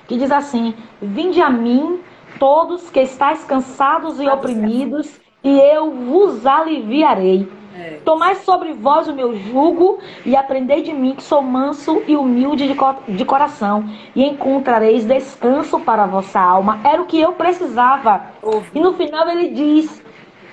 [0.07, 2.01] que diz assim: Vinde a mim,
[2.39, 7.49] todos que estáis cansados e oprimidos, e eu vos aliviarei.
[7.75, 8.01] É.
[8.05, 12.67] Tomai sobre vós o meu jugo e aprendei de mim, que sou manso e humilde
[12.67, 16.81] de, co de coração, e encontrareis descanso para a vossa alma.
[16.83, 18.27] Era o que eu precisava.
[18.41, 18.69] Ouve.
[18.75, 20.03] E no final ele diz: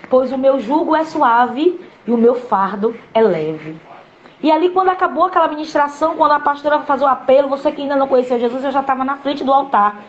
[0.09, 3.77] Pois o meu jugo é suave e o meu fardo é leve.
[4.43, 7.97] E ali, quando acabou aquela ministração, quando a pastora fazer o apelo, você que ainda
[7.97, 10.03] não conheceu Jesus, eu já estava na frente do altar.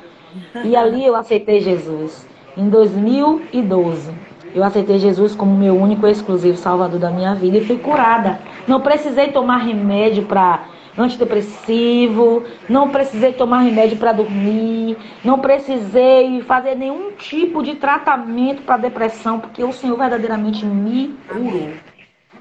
[0.63, 2.25] E ali eu aceitei Jesus.
[2.55, 4.13] Em 2012,
[4.55, 8.39] eu aceitei Jesus como meu único e exclusivo salvador da minha vida e fui curada.
[8.67, 10.65] Não precisei tomar remédio para
[10.97, 18.77] antidepressivo, não precisei tomar remédio para dormir, não precisei fazer nenhum tipo de tratamento para
[18.77, 21.73] depressão, porque o Senhor verdadeiramente me curou.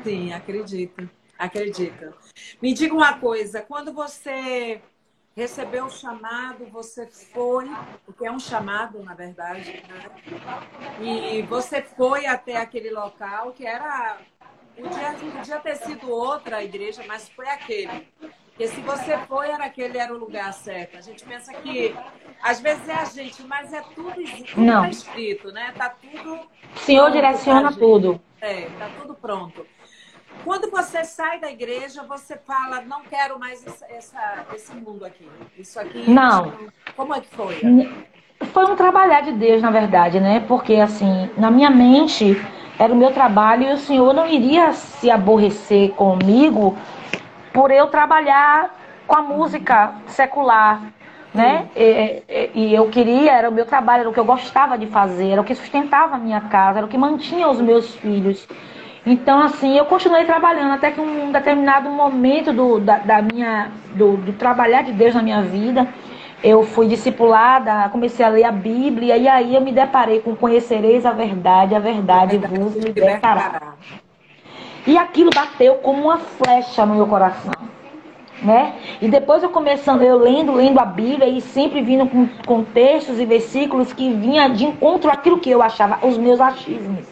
[0.02, 1.08] Sim, acredito,
[1.38, 2.14] acredito.
[2.60, 4.80] Me diga uma coisa, quando você
[5.36, 7.70] recebeu o chamado, você foi,
[8.04, 10.10] porque é um chamado, na verdade, né?
[11.00, 14.18] e você foi até aquele local que era
[14.80, 18.08] Podia, podia ter sido outra igreja, mas foi aquele.
[18.61, 20.99] Porque se você foi, era aquele era o lugar certo.
[20.99, 21.96] A gente pensa que
[22.42, 24.83] às vezes é a gente, mas é tudo, tudo Não.
[24.83, 25.73] Tá escrito, né?
[25.75, 26.40] Tá tudo.
[26.77, 28.20] O Senhor direciona tudo.
[28.38, 29.66] É, tá tudo pronto.
[30.44, 35.27] Quando você sai da igreja, você fala, não quero mais essa, esse mundo aqui.
[35.59, 36.11] Isso aqui.
[36.11, 36.53] Não.
[36.94, 37.62] Como é que foi?
[38.53, 40.44] Foi um trabalhar de Deus, na verdade, né?
[40.46, 42.37] Porque, assim, na minha mente,
[42.79, 46.77] era o meu trabalho e o Senhor não iria se aborrecer comigo
[47.52, 48.74] por eu trabalhar
[49.06, 50.82] com a música secular,
[51.34, 51.68] né?
[51.76, 54.86] E, e, e, eu queria, era o meu trabalho, era o que eu gostava de
[54.86, 58.46] fazer, era o que sustentava a minha casa, era o que mantinha os meus filhos.
[59.06, 64.16] Então, assim, eu continuei trabalhando até que um determinado momento do, da, da minha, do,
[64.16, 65.88] do, trabalhar de Deus na minha vida,
[66.42, 71.06] eu fui discipulada, comecei a ler a Bíblia, e aí eu me deparei com Conhecereis
[71.06, 73.74] a verdade, a verdade vos libertará.
[74.90, 77.53] E aquilo bateu como uma flecha no meu coração.
[78.42, 78.74] Né?
[79.00, 83.20] E depois eu começando, eu lendo, lendo a Bíblia e sempre vindo com, com textos
[83.20, 87.07] e versículos que vinha de encontro àquilo que eu achava, os meus achismos.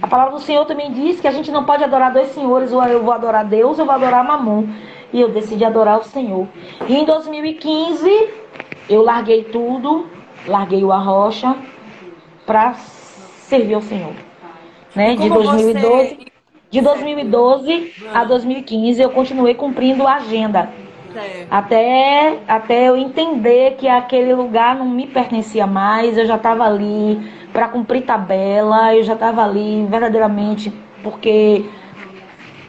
[0.00, 2.84] A palavra do Senhor também diz que a gente não pode adorar dois senhores, ou
[2.84, 4.68] eu vou adorar Deus ou eu vou adorar Mamon.
[5.12, 6.46] E eu decidi adorar o Senhor.
[6.86, 8.30] E em 2015,
[8.88, 10.06] eu larguei tudo,
[10.46, 11.56] larguei o arrocha
[12.46, 14.12] para servir ao Senhor.
[14.94, 15.16] Né?
[15.16, 16.27] De 2012, você...
[16.70, 20.70] de 2012 a 2015, eu continuei cumprindo a agenda.
[21.50, 27.18] Até, até eu entender que aquele lugar não me pertencia mais, eu já estava ali
[27.52, 31.64] para cumprir tabela, eu já estava ali verdadeiramente porque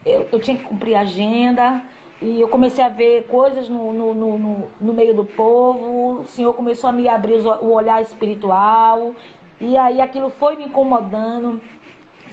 [0.06, 1.84] eu, eu, tinha que cumprir agenda
[2.22, 6.54] e eu comecei a ver coisas no, no, no, no meio do povo, o Senhor
[6.54, 9.14] começou a me abrir o olhar espiritual
[9.60, 11.62] e aí aquilo foi me incomodando.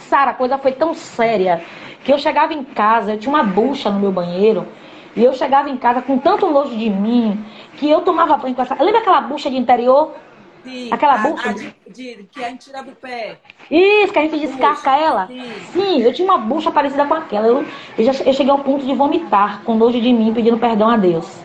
[0.01, 1.63] Sara, a coisa foi tão séria
[2.05, 4.67] que eu chegava em casa, eu tinha uma bucha no meu banheiro.
[5.17, 7.43] E eu chegava em casa com tanto nojo de mim
[7.77, 8.75] que eu tomava banho com essa.
[8.75, 10.15] Lembra aquela bucha de interior?
[10.63, 11.51] Sim, Aquela a, bucha?
[11.51, 13.39] A de, de, que a gente tira do pé.
[13.71, 15.27] Isso, que a gente descasca bucha, ela.
[15.29, 15.53] Sim.
[15.73, 16.03] sim.
[16.03, 17.47] eu tinha uma bucha parecida com aquela.
[17.47, 17.65] Eu,
[17.97, 20.97] eu, já, eu cheguei ao ponto de vomitar com nojo de mim, pedindo perdão a
[20.97, 21.41] Deus.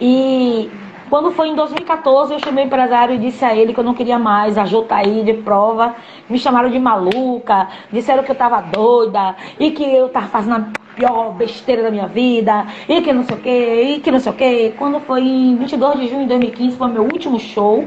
[0.00, 0.70] E
[1.14, 3.94] quando foi em 2014, eu chamei o empresário e disse a ele que eu não
[3.94, 5.94] queria mais a Jotaí de prova.
[6.28, 10.66] Me chamaram de maluca, disseram que eu tava doida e que eu tava fazendo a
[10.96, 14.32] pior besteira da minha vida e que não sei o que, e que não sei
[14.32, 14.74] o que.
[14.76, 17.86] Quando foi em 22 de junho de 2015, foi meu último show.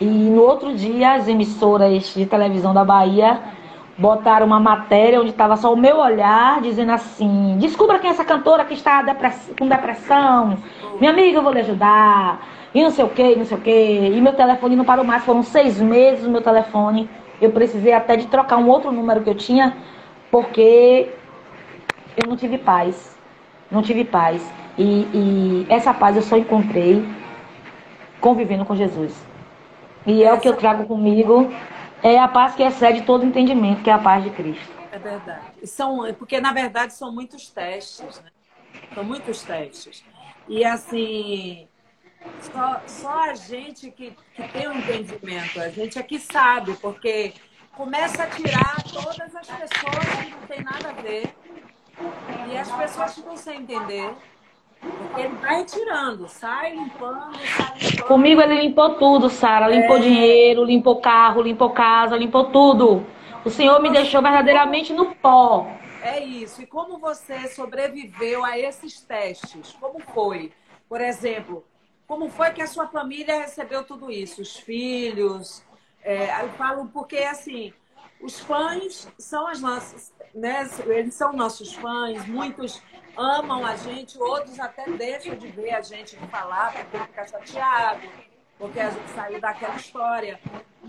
[0.00, 3.40] E no outro dia, as emissoras de televisão da Bahia
[3.96, 8.24] botaram uma matéria onde estava só o meu olhar, dizendo assim: descubra quem é essa
[8.24, 9.04] cantora que está
[9.58, 10.58] com depressão.
[11.00, 12.40] Minha amiga, eu vou lhe ajudar.
[12.74, 13.70] E não sei o que, não sei o que.
[13.70, 15.24] E meu telefone não parou mais.
[15.24, 17.08] Foram seis meses o meu telefone.
[17.40, 19.76] Eu precisei até de trocar um outro número que eu tinha,
[20.30, 21.08] porque
[22.16, 23.16] eu não tive paz.
[23.70, 24.52] Não tive paz.
[24.76, 27.06] E, e essa paz eu só encontrei
[28.20, 29.14] convivendo com Jesus.
[30.06, 31.50] E é o que eu trago comigo,
[32.04, 34.72] é a paz que excede todo entendimento, que é a paz de Cristo.
[34.92, 35.66] É verdade.
[35.66, 38.30] São, porque, na verdade, são muitos testes, né?
[38.94, 40.04] São muitos testes.
[40.46, 41.66] E, assim,
[42.42, 47.32] só, só a gente que, que tem um entendimento, a gente aqui sabe, porque
[47.72, 51.34] começa a tirar todas as pessoas que não tem nada a ver.
[52.50, 54.14] E as pessoas ficam sem entender.
[55.16, 58.08] Ele vai tirando, sai limpando, sai limpando.
[58.08, 59.68] Comigo ele limpou tudo, Sara.
[59.68, 60.00] Limpou é...
[60.00, 63.06] dinheiro, limpou carro, limpou casa, limpou tudo.
[63.44, 65.66] O Senhor me deixou verdadeiramente no pó.
[66.02, 66.62] É isso.
[66.62, 69.76] E como você sobreviveu a esses testes?
[69.80, 70.52] Como foi?
[70.88, 71.64] Por exemplo,
[72.06, 74.42] como foi que a sua família recebeu tudo isso?
[74.42, 75.62] Os filhos?
[76.02, 77.72] É, eu falo porque, assim,
[78.20, 80.68] os fãs são as nossas, né?
[80.86, 82.26] Eles são nossos fãs.
[82.26, 82.82] Muitos
[83.16, 88.08] amam a gente, outros até deixam de ver a gente de falar porque fica chateado,
[88.58, 90.38] porque a gente saiu daquela história.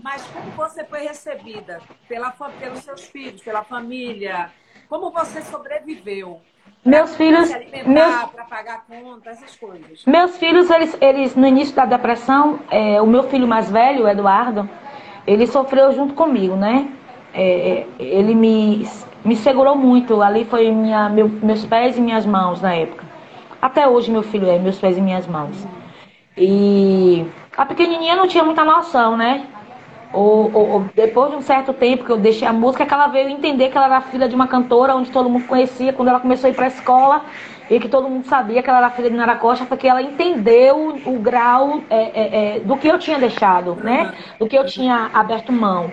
[0.02, 4.50] Mas como você foi recebida pela, pelos seus filhos, pela família?
[4.88, 6.40] Como você sobreviveu?
[6.84, 7.50] Meus filhos,
[7.84, 10.04] meus, para pagar conta, essas coisas.
[10.06, 14.08] Meus filhos, eles, eles no início da depressão, é, o meu filho mais velho, o
[14.08, 14.68] Eduardo,
[15.26, 16.88] ele sofreu junto comigo, né?
[17.34, 18.88] É, é ele me
[19.26, 20.22] me segurou muito.
[20.22, 23.04] Ali foi minha, meu, meus pés e minhas mãos na época.
[23.60, 25.66] Até hoje meu filho é meus pés e minhas mãos.
[26.36, 29.46] E a pequenininha não tinha muita noção, né?
[30.12, 33.28] Ou, ou, depois de um certo tempo que eu deixei a música, que ela veio
[33.28, 36.46] entender que ela era filha de uma cantora onde todo mundo conhecia quando ela começou
[36.46, 37.22] a ir para a escola
[37.68, 40.96] e que todo mundo sabia que ela era filha de Nara Costa, porque ela entendeu
[41.04, 44.12] o, grau é, é, é, do que eu tinha deixado, né?
[44.38, 45.90] Do que eu tinha aberto mão.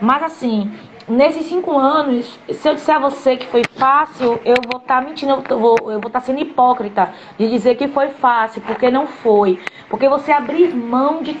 [0.00, 0.70] Mas assim,
[1.08, 5.08] nesses cinco anos, se eu disser a você que foi fácil, eu vou estar tá
[5.08, 8.90] mentindo, eu vou estar eu vou tá sendo hipócrita de dizer que foi fácil, porque
[8.90, 9.58] não foi.
[9.88, 11.34] Porque você abrir mão de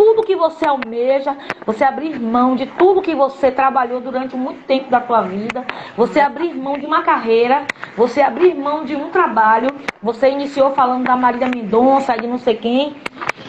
[0.00, 1.36] tudo que você almeja,
[1.66, 5.62] você abrir mão de tudo que você trabalhou durante muito tempo da tua vida,
[5.94, 7.66] você abrir mão de uma carreira,
[7.98, 9.68] você abrir mão de um trabalho.
[10.02, 12.96] Você iniciou falando da Maria Mendonça, de não sei quem.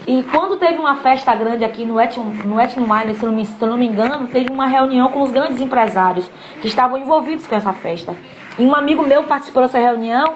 [0.06, 3.64] E quando teve uma festa grande aqui no Etno, no Etno se, não me, se
[3.64, 7.72] não me engano, teve uma reunião com os grandes empresários que estavam envolvidos com essa
[7.72, 8.14] festa.
[8.58, 10.34] E um amigo meu participou dessa reunião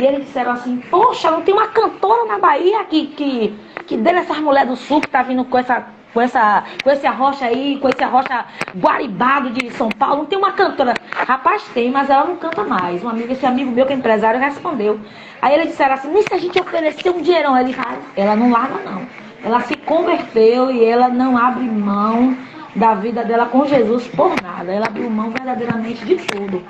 [0.00, 3.54] e eles disseram assim: Poxa, não tem uma cantora na Bahia que, que,
[3.88, 7.06] que dele essas mulheres do sul que tá vindo com essa, com essa com esse
[7.06, 8.44] arrocha aí, com esse arrocha
[8.76, 10.18] guaribado de São Paulo.
[10.18, 10.92] Não tem uma cantora.
[11.10, 13.02] Rapaz, tem, mas ela não canta mais.
[13.02, 15.00] Um amigo, esse amigo meu que é empresário respondeu.
[15.40, 17.56] Aí eles disseram assim: Nem se a gente oferecer um dinheirão.
[17.58, 19.06] Ele ah, ela não larga, não.
[19.42, 22.36] Ela se converteu e ela não abre mão
[22.76, 24.70] da vida dela com Jesus por nada.
[24.70, 26.62] Ela abriu mão verdadeiramente de tudo.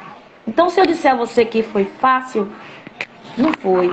[0.47, 2.49] Então, se eu disser a você que foi fácil,
[3.37, 3.91] não foi.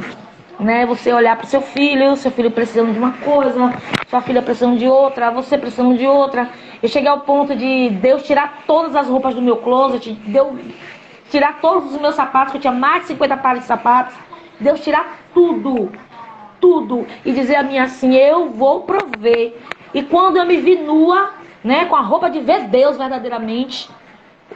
[0.59, 0.85] Né?
[0.85, 3.73] Você olhar para seu filho, seu filho precisando de uma coisa,
[4.09, 6.49] sua filha precisando de outra, você precisando de outra.
[6.81, 10.53] Eu cheguei ao ponto de Deus tirar todas as roupas do meu closet, Deus
[11.29, 14.15] tirar todos os meus sapatos, que eu tinha mais de 50 pares de sapatos.
[14.59, 15.91] Deus tirar tudo,
[16.61, 17.05] tudo.
[17.25, 19.57] E dizer a mim assim: eu vou prover.
[19.93, 21.31] E quando eu me vi nua,
[21.63, 23.89] né, com a roupa de ver Deus verdadeiramente,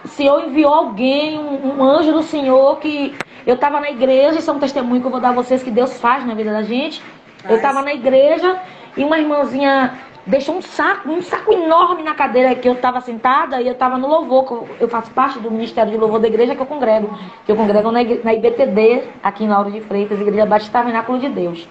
[0.04, 4.50] o Senhor enviou alguém, um, um anjo do Senhor, que eu estava na igreja, isso
[4.50, 6.64] é um testemunho que eu vou dar a vocês que Deus faz na vida da
[6.64, 7.02] gente.
[7.48, 8.60] Eu estava na igreja
[8.98, 13.62] e uma irmãzinha deixou um saco, um saco enorme na cadeira que eu estava sentada
[13.62, 14.66] e eu estava no louvor.
[14.80, 17.18] Eu faço parte do Ministério de Louvor da igreja que eu congrego.
[17.46, 21.30] Que eu congrego na, na IBTD, aqui em Lauro de Freitas, Igreja Batista Tabernáculo de
[21.30, 21.68] Deus.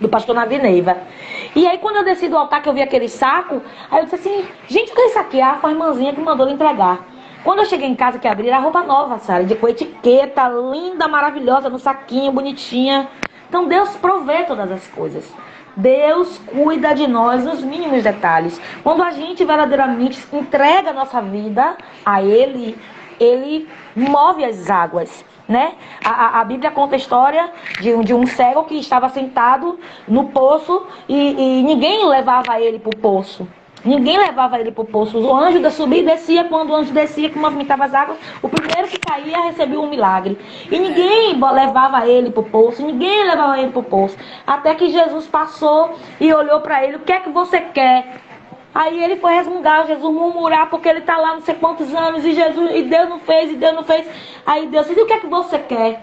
[0.00, 0.96] Do pastor Navineiva.
[1.54, 4.16] E aí quando eu desci do altar que eu vi aquele saco, aí eu disse
[4.16, 5.40] assim, gente, o que é isso aqui?
[5.40, 7.15] Ah, foi a irmãzinha que mandou entregar.
[7.46, 11.06] Quando eu cheguei em casa que abri, era roupa nova, Sara, de com etiqueta, linda,
[11.06, 13.08] maravilhosa, no saquinho, bonitinha.
[13.48, 15.32] Então Deus provê todas as coisas.
[15.76, 18.60] Deus cuida de nós nos mínimos detalhes.
[18.82, 22.76] Quando a gente verdadeiramente entrega a nossa vida a Ele,
[23.20, 25.24] Ele move as águas.
[25.46, 25.74] Né?
[26.04, 29.78] A, a, a Bíblia conta a história de, de, um cego que estava sentado
[30.08, 33.46] no poço e, e ninguém levava ele para o poço.
[33.86, 35.18] Ninguém levava ele para o poço.
[35.18, 36.44] O anjo da subia e descia.
[36.44, 40.36] Quando o anjo descia, que movimentava as águas, o primeiro que caía recebia um milagre.
[40.70, 42.84] E ninguém levava ele para o poço.
[42.84, 44.16] Ninguém levava ele para o poço.
[44.44, 48.20] Até que Jesus passou e olhou para ele: O que é que você quer?
[48.74, 52.34] Aí ele foi resmungar, Jesus murmurar, porque ele está lá não sei quantos anos e
[52.34, 54.06] Jesus e Deus não fez, e Deus não fez.
[54.44, 56.02] Aí Deus disse: O que é que você quer?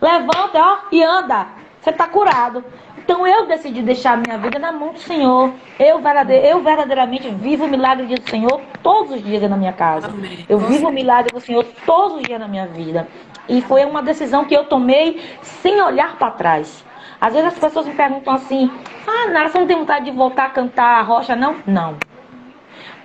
[0.00, 1.46] Levanta, ó, e anda.
[1.80, 2.62] Você está curado.
[3.02, 5.52] Então eu decidi deixar a minha vida na mão do Senhor.
[5.78, 6.00] Eu,
[6.42, 10.08] eu verdadeiramente vivo o milagre do Senhor todos os dias na minha casa.
[10.08, 10.44] Amém.
[10.48, 13.08] Eu vivo o milagre do Senhor todos os dias na minha vida.
[13.48, 16.84] E foi uma decisão que eu tomei sem olhar para trás.
[17.20, 18.70] Às vezes as pessoas me perguntam assim:
[19.06, 21.34] Ah, Nara, você não tem vontade de voltar a cantar a rocha?
[21.34, 21.56] Não?
[21.66, 21.96] Não.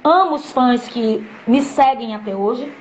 [0.03, 2.71] Amo os fãs que me seguem até hoje.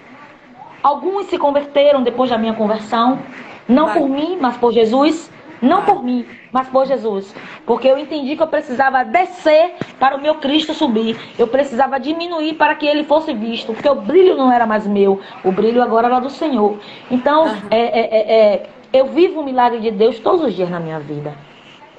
[0.83, 3.18] Alguns se converteram depois da minha conversão.
[3.66, 3.98] Não Vai.
[3.98, 5.33] por mim, mas por Jesus.
[5.64, 7.35] Não por mim, mas por Jesus.
[7.64, 11.18] Porque eu entendi que eu precisava descer para o meu Cristo subir.
[11.38, 13.72] Eu precisava diminuir para que ele fosse visto.
[13.72, 15.20] Porque o brilho não era mais meu.
[15.42, 16.79] O brilho agora era do Senhor.
[17.11, 17.68] Então, uhum.
[17.70, 21.35] é, é, é, eu vivo o milagre de Deus todos os dias na minha vida.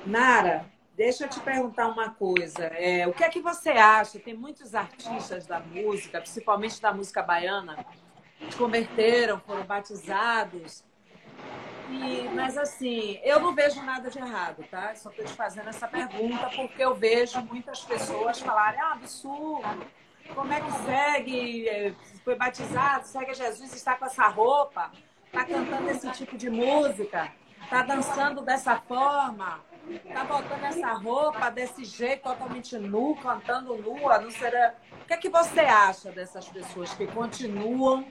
[0.05, 2.65] Nara, deixa eu te perguntar uma coisa.
[2.65, 4.19] É, o que é que você acha?
[4.19, 7.83] Tem muitos artistas da música, principalmente da música baiana,
[8.39, 10.83] que converteram, foram batizados
[11.89, 14.95] e, mas assim, eu não vejo nada de errado, tá?
[14.95, 19.85] Só estou te fazendo essa pergunta porque eu vejo muitas pessoas falarem, ah, absurdo,
[20.33, 24.91] como é que segue, foi batizado, segue Jesus, está com essa roupa,
[25.27, 31.85] está cantando esse tipo de música, está dançando dessa forma, está botando essa roupa desse
[31.85, 34.73] jeito, totalmente nu, cantando nua, não será...
[35.03, 38.07] O que é que você acha dessas pessoas que continuam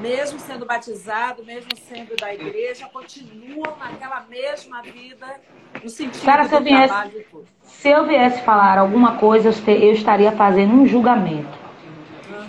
[0.00, 5.40] mesmo sendo batizado, mesmo sendo da igreja, continuam naquela mesma vida,
[5.82, 7.26] no sentido Cara, se eu viesse,
[7.62, 11.58] Se eu viesse falar alguma coisa, eu estaria fazendo um julgamento.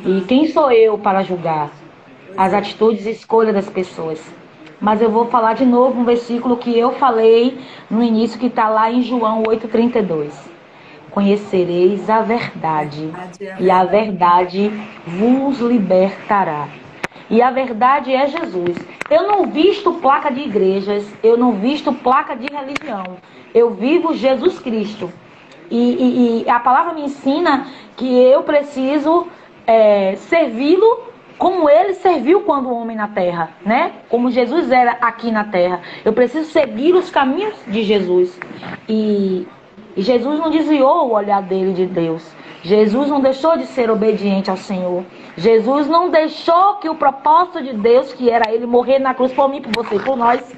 [0.03, 0.17] Uhum.
[0.17, 1.69] E quem sou eu para julgar
[2.35, 4.21] as atitudes e escolha das pessoas?
[4.79, 7.57] Mas eu vou falar de novo um versículo que eu falei
[7.89, 10.31] no início, que está lá em João 8,32.
[11.09, 13.09] Conhecereis a verdade,
[13.59, 14.71] e a verdade
[15.05, 16.67] vos libertará.
[17.33, 18.77] E a verdade é Jesus.
[19.09, 23.17] Eu não visto placa de igrejas, eu não visto placa de religião.
[23.55, 25.11] Eu vivo Jesus Cristo.
[25.71, 27.65] E, e, e a palavra me ensina
[27.97, 29.27] que eu preciso
[29.65, 33.93] é, servi-lo como ele serviu quando homem na terra, né?
[34.09, 35.81] Como Jesus era aqui na terra.
[36.05, 38.39] Eu preciso seguir os caminhos de Jesus.
[38.87, 39.47] E
[39.95, 42.23] E Jesus não desviou o olhar dele de Deus.
[42.63, 45.03] Jesus não deixou de ser obediente ao Senhor.
[45.35, 49.49] Jesus não deixou que o propósito de Deus, que era ele morrer na cruz por
[49.49, 50.55] mim, por você e por nós,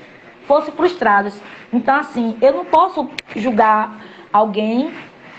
[0.48, 1.32] fosse frustrado.
[1.72, 4.00] Então, assim, eu não posso julgar
[4.32, 4.94] alguém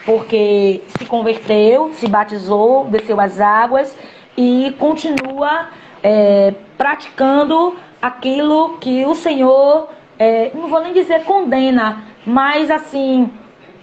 [0.04, 3.96] porque se converteu, se batizou, desceu as águas
[4.36, 5.68] e continua
[6.02, 13.30] é, praticando aquilo que o Senhor, é, não vou nem dizer condena, mas assim,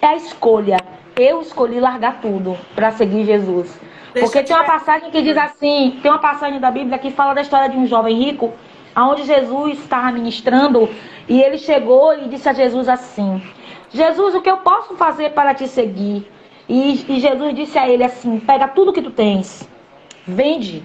[0.02, 0.78] é a escolha.
[1.16, 3.78] Eu escolhi largar tudo para seguir Jesus.
[4.14, 7.34] Deixa Porque tem uma passagem que diz assim, tem uma passagem da Bíblia que fala
[7.34, 8.54] da história de um jovem rico,
[8.94, 10.88] aonde Jesus estava ministrando
[11.28, 13.42] e ele chegou e disse a Jesus assim:
[13.92, 16.30] Jesus, o que eu posso fazer para te seguir?
[16.68, 19.68] E, e Jesus disse a ele assim: Pega tudo que tu tens,
[20.28, 20.84] vende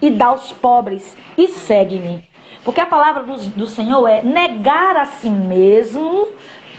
[0.00, 2.28] e dá aos pobres e segue-me.
[2.64, 6.28] Porque a palavra do, do Senhor é negar a si mesmo,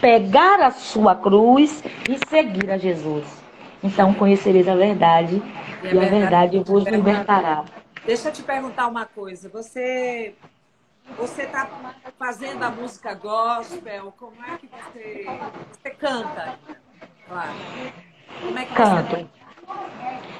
[0.00, 3.42] pegar a sua cruz e seguir a Jesus.
[3.82, 5.42] Então conhecereis a verdade,
[5.82, 7.64] e, a, verdade, vos libertará.
[8.04, 9.48] Deixa eu te perguntar uma coisa.
[9.48, 10.34] Você
[11.16, 11.68] você está
[12.18, 14.12] fazendo a música gospel?
[14.16, 15.26] Como é que você,
[15.70, 16.58] você canta?
[17.28, 17.52] Claro.
[18.40, 19.16] Como é que Canto.
[19.16, 19.26] Você...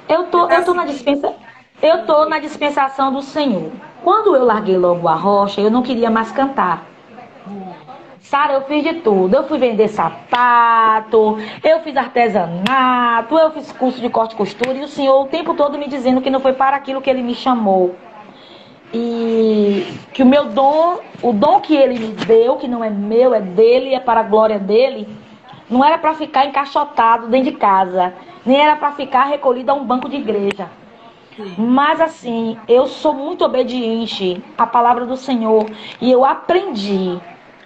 [0.09, 1.35] Eu tô, tá eu tô na dispensa,
[1.81, 3.71] eu tô na dispensação do Senhor.
[4.03, 6.85] Quando eu larguei logo a rocha, eu não queria mais cantar.
[8.33, 9.35] Sara, eu fiz de tudo.
[9.35, 14.73] Eu fui vender sapato, eu fiz artesanato, eu fiz curso de corte e costura.
[14.73, 17.21] E o Senhor o tempo todo me dizendo que não foi para aquilo que Ele
[17.21, 17.93] me chamou.
[18.91, 23.35] E que o meu dom, o dom que Ele me deu, que não é meu,
[23.35, 25.07] é dele, é para a glória dele,
[25.69, 29.85] não era para ficar encaixotado dentro de casa, nem era para ficar recolhido a um
[29.85, 30.71] banco de igreja.
[31.55, 35.67] Mas assim, eu sou muito obediente à palavra do Senhor
[36.01, 37.19] e eu aprendi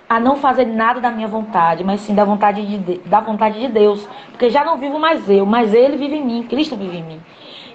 [0.10, 3.68] a não fazer nada da minha vontade, mas sim da vontade de, da vontade de
[3.68, 4.08] Deus.
[4.32, 7.22] Porque já não vivo mais eu, mas Ele vive em mim, Cristo vive em mim.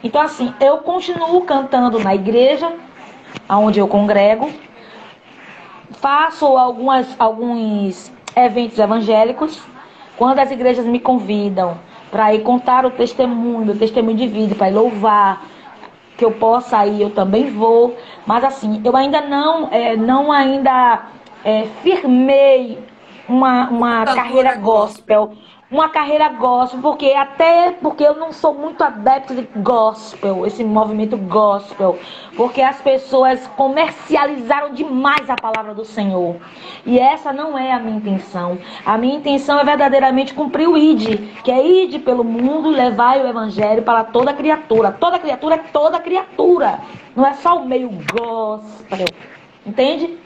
[0.02, 2.72] Então, assim, eu continuo cantando na igreja,
[3.48, 4.50] onde eu congrego,
[5.92, 9.62] faço algumas, alguns eventos evangélicos.
[10.16, 11.78] Quando as igrejas me convidam
[12.10, 15.44] para ir contar o testemunho, o testemunho de vida, para ir louvar,
[16.16, 17.96] que eu possa ir, eu também vou.
[18.26, 21.06] Mas assim, eu ainda não, é, não ainda
[21.44, 22.78] é, firmei
[23.28, 25.32] uma, uma carreira gospel.
[25.70, 31.16] Uma carreira gospel, porque até porque eu não sou muito adepto de gospel, esse movimento
[31.16, 31.98] gospel,
[32.36, 36.36] porque as pessoas comercializaram demais a palavra do Senhor.
[36.84, 38.58] E essa não é a minha intenção.
[38.84, 43.16] A minha intenção é verdadeiramente cumprir o ID, que é ir pelo mundo e levar
[43.16, 44.92] o evangelho para toda criatura.
[44.92, 46.80] Toda criatura é toda criatura.
[47.16, 49.06] Não é só o meio gospel.
[49.64, 50.18] Entende?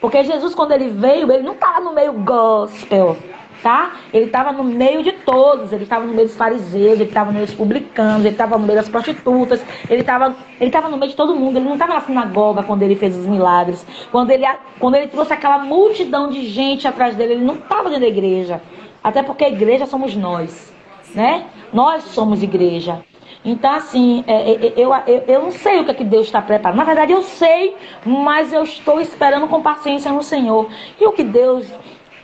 [0.00, 3.16] Porque Jesus, quando ele veio, ele não estava no meio gospel,
[3.62, 3.96] tá?
[4.12, 5.72] Ele estava no meio de todos.
[5.72, 8.66] Ele estava no meio dos fariseus, ele estava no meio dos publicanos, ele estava no
[8.66, 11.56] meio das prostitutas, ele estava ele tava no meio de todo mundo.
[11.56, 13.86] Ele não estava na sinagoga quando ele fez os milagres.
[14.12, 14.46] Quando ele,
[14.78, 18.60] quando ele trouxe aquela multidão de gente atrás dele, ele não estava dentro da igreja.
[19.02, 20.72] Até porque a igreja somos nós,
[21.14, 21.46] né?
[21.72, 23.02] Nós somos igreja.
[23.46, 26.26] Então, assim, é, é, é, eu, eu, eu não sei o que, é que Deus
[26.26, 26.78] está preparando.
[26.78, 30.68] Na verdade, eu sei, mas eu estou esperando com paciência no Senhor.
[31.00, 31.72] E o que Deus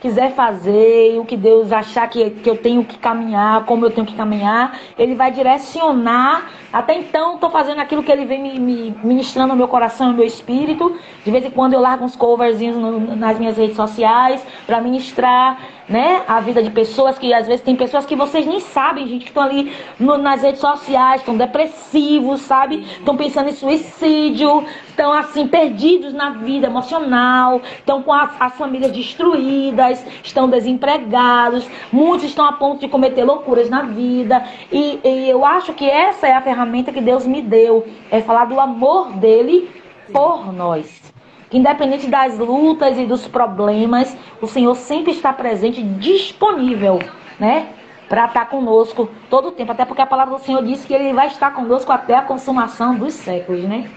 [0.01, 4.05] quiser fazer, o que Deus achar que, que eu tenho que caminhar, como eu tenho
[4.05, 6.51] que caminhar, Ele vai direcionar.
[6.73, 10.15] Até então, estou fazendo aquilo que Ele vem me, me ministrando no meu coração, no
[10.15, 10.93] meu espírito.
[11.23, 15.57] De vez em quando eu largo uns coverzinhos no, nas minhas redes sociais para ministrar
[15.87, 16.23] né?
[16.27, 19.29] A vida de pessoas que às vezes tem pessoas que vocês nem sabem, gente, que
[19.29, 22.83] estão ali no, nas redes sociais, estão depressivos, sabe?
[22.83, 28.91] Estão pensando em suicídio, estão assim perdidos na vida emocional, estão com as, as famílias
[28.91, 34.43] destruídas, estão desempregados, muitos estão a ponto de cometer loucuras na vida.
[34.71, 38.45] E, e eu acho que essa é a ferramenta que Deus me deu, é falar
[38.45, 39.69] do amor dele
[40.11, 41.12] por nós.
[41.53, 46.97] Independente das lutas e dos problemas, o Senhor sempre está presente, disponível,
[47.39, 47.75] né?
[48.09, 49.71] Para estar conosco todo o tempo.
[49.71, 52.97] Até porque a palavra do Senhor diz que Ele vai estar conosco até a consumação
[52.97, 53.89] dos séculos, né?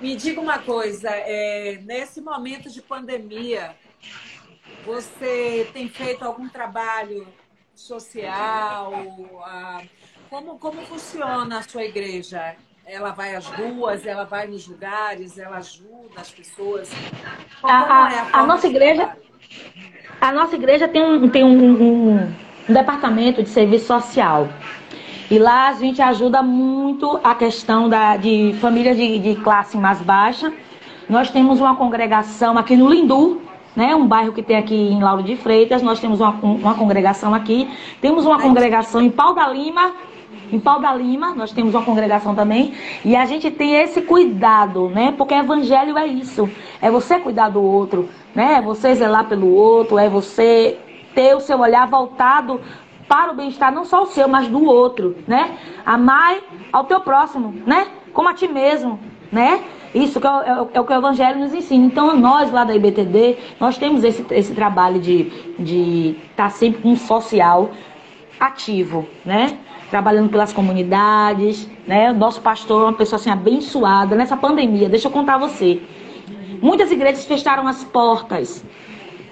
[0.00, 3.74] Me diga uma coisa, é, nesse momento de pandemia,
[4.84, 7.26] você tem feito algum trabalho
[7.74, 8.92] social?
[9.42, 9.82] Ah,
[10.30, 12.54] como, como funciona a sua igreja?
[12.86, 16.90] Ela vai às ruas, ela vai nos lugares, ela ajuda as pessoas.
[17.62, 19.10] A, a, é a, a nossa igreja,
[20.20, 22.34] a nossa igreja tem um, tem um, um,
[22.68, 24.48] um departamento de serviço social.
[25.30, 30.00] E lá a gente ajuda muito a questão da, de famílias de, de classe mais
[30.02, 30.52] baixa.
[31.08, 33.40] Nós temos uma congregação aqui no Lindu,
[33.74, 33.94] né?
[33.96, 37.68] Um bairro que tem aqui em Lauro de Freitas, nós temos uma, uma congregação aqui,
[38.00, 39.94] temos uma congregação em Pau da Lima,
[40.52, 42.74] em Pau da Lima, nós temos uma congregação também,
[43.04, 45.12] e a gente tem esse cuidado, né?
[45.16, 46.48] Porque evangelho é isso,
[46.80, 48.54] é você cuidar do outro, né?
[48.54, 50.78] É você zelar pelo outro, é você
[51.14, 52.60] ter o seu olhar voltado
[53.08, 55.56] para o bem-estar não só o seu, mas do outro, né?
[55.84, 56.36] Amar
[56.72, 57.86] ao teu próximo, né?
[58.12, 58.98] Como a ti mesmo,
[59.30, 59.62] né?
[59.94, 61.86] Isso que é, é, é, o que o Evangelho nos ensina.
[61.86, 66.82] Então, nós lá da IBTD, nós temos esse, esse trabalho de estar de tá sempre
[66.82, 67.70] com um social
[68.40, 69.56] ativo, né?
[69.90, 72.12] Trabalhando pelas comunidades, né?
[72.12, 74.88] Nosso pastor é uma pessoa assim abençoada nessa pandemia.
[74.88, 75.80] Deixa eu contar a você.
[76.60, 78.64] Muitas igrejas fecharam as portas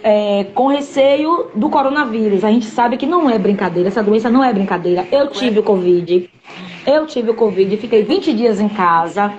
[0.03, 2.45] é, com receio do coronavírus.
[2.45, 5.07] A gente sabe que não é brincadeira, essa doença não é brincadeira.
[5.11, 6.29] Eu tive o Covid.
[6.87, 9.33] Eu tive o Covid, fiquei 20 dias em casa.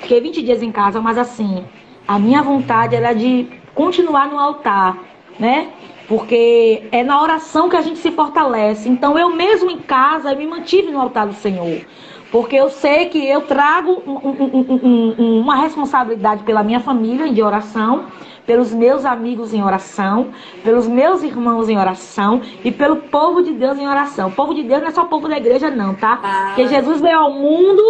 [0.00, 1.64] Fiquei 20 dias em casa, mas assim,
[2.06, 4.96] a minha vontade era de continuar no altar,
[5.38, 5.68] né?
[6.08, 8.88] Porque é na oração que a gente se fortalece.
[8.88, 11.82] Então eu mesmo em casa eu me mantive no altar do Senhor.
[12.30, 17.42] Porque eu sei que eu trago um, um, um, uma responsabilidade pela minha família de
[17.42, 18.06] oração,
[18.46, 20.28] pelos meus amigos em oração,
[20.62, 24.28] pelos meus irmãos em oração e pelo povo de Deus em oração.
[24.28, 26.16] O povo de Deus não é só o povo da igreja, não, tá?
[26.48, 27.82] Porque Jesus veio ao mundo,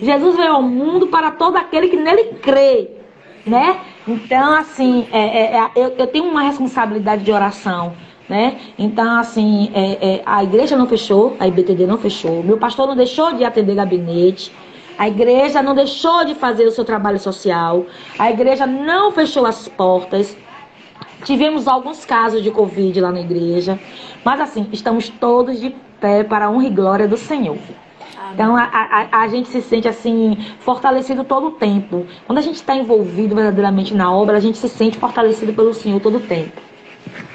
[0.00, 2.90] Jesus veio ao mundo para todo aquele que nele crê,
[3.46, 3.80] né?
[4.06, 7.94] Então, assim, é, é, é, eu, eu tenho uma responsabilidade de oração
[8.28, 8.58] né?
[8.78, 12.96] Então, assim, é, é, a igreja não fechou, a IBTD não fechou, meu pastor não
[12.96, 14.52] deixou de atender gabinete,
[14.98, 17.84] a igreja não deixou de fazer o seu trabalho social,
[18.18, 20.36] a igreja não fechou as portas.
[21.24, 23.78] Tivemos alguns casos de Covid lá na igreja,
[24.24, 27.58] mas assim, estamos todos de pé para a honra e glória do Senhor.
[28.32, 32.06] Então a, a, a, gente se sente assim, fortalecido todo o tempo.
[32.26, 36.00] Quando a gente está envolvido verdadeiramente na obra, a gente se sente fortalecido pelo Senhor
[36.00, 36.60] todo o tempo.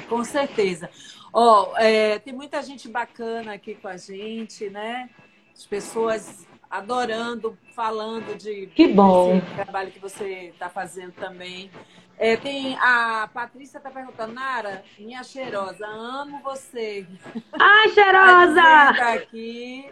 [0.08, 0.90] Com certeza.
[1.32, 5.08] Ó, oh, é, tem muita gente bacana aqui com a gente, né?
[5.54, 11.70] As pessoas adorando, falando de que bom trabalho que você está fazendo também.
[12.16, 17.06] É, tem a Patrícia está perguntando, Nara, minha cheirosa, amo você.
[17.52, 18.62] Ai, cheirosa!
[18.96, 19.90] Tá aqui.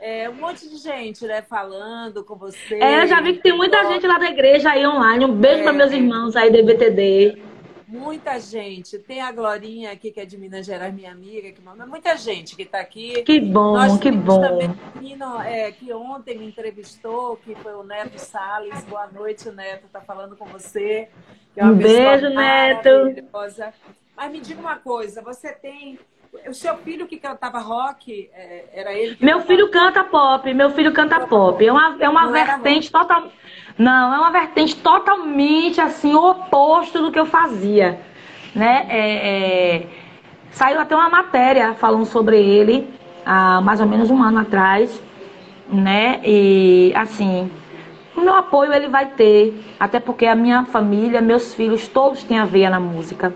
[0.00, 2.76] É, um monte de gente, né, falando com você.
[2.76, 5.26] É, eu já vi que tem muita gente lá da igreja aí online.
[5.26, 7.42] Um beijo é, para meus irmãos aí do BTD.
[7.86, 8.98] Muita gente.
[8.98, 11.60] Tem a Glorinha aqui, que é de Minas Gerais, minha amiga, que.
[11.86, 13.22] Muita gente que está aqui.
[13.24, 14.40] Que bom, Nós que bom.
[14.40, 18.82] Também menino, é, que ontem me entrevistou, que foi o Neto Salles.
[18.84, 19.84] Boa noite, Neto.
[19.84, 21.08] Está falando com você.
[21.54, 22.90] É um beijo, Neto.
[24.16, 25.98] Mas me diga uma coisa, você tem
[26.48, 29.16] o seu filho que cantava rock, é, era ele?
[29.20, 31.64] meu filho canta pop, meu filho canta pop.
[31.64, 33.28] É uma, é uma vertente total.
[33.76, 38.00] Não, é uma vertente totalmente assim, oposto do que eu fazia.
[38.54, 38.86] Né?
[38.88, 39.86] É, é...
[40.52, 42.88] Saiu até uma matéria falando sobre ele
[43.24, 45.02] há mais ou menos um ano atrás.
[45.68, 46.20] Né?
[46.24, 47.50] E assim,
[48.16, 52.38] o meu apoio ele vai ter, até porque a minha família, meus filhos, todos têm
[52.38, 53.32] a veia na música.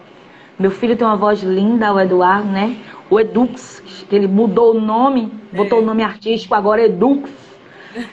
[0.59, 2.76] Meu filho tem uma voz linda, o Eduardo, né?
[3.11, 5.84] O Edux, que ele mudou o nome, botou o é.
[5.84, 7.30] nome artístico, agora é Edux.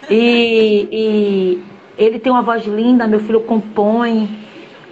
[0.09, 1.63] E, e
[1.97, 4.39] ele tem uma voz linda, meu filho compõe.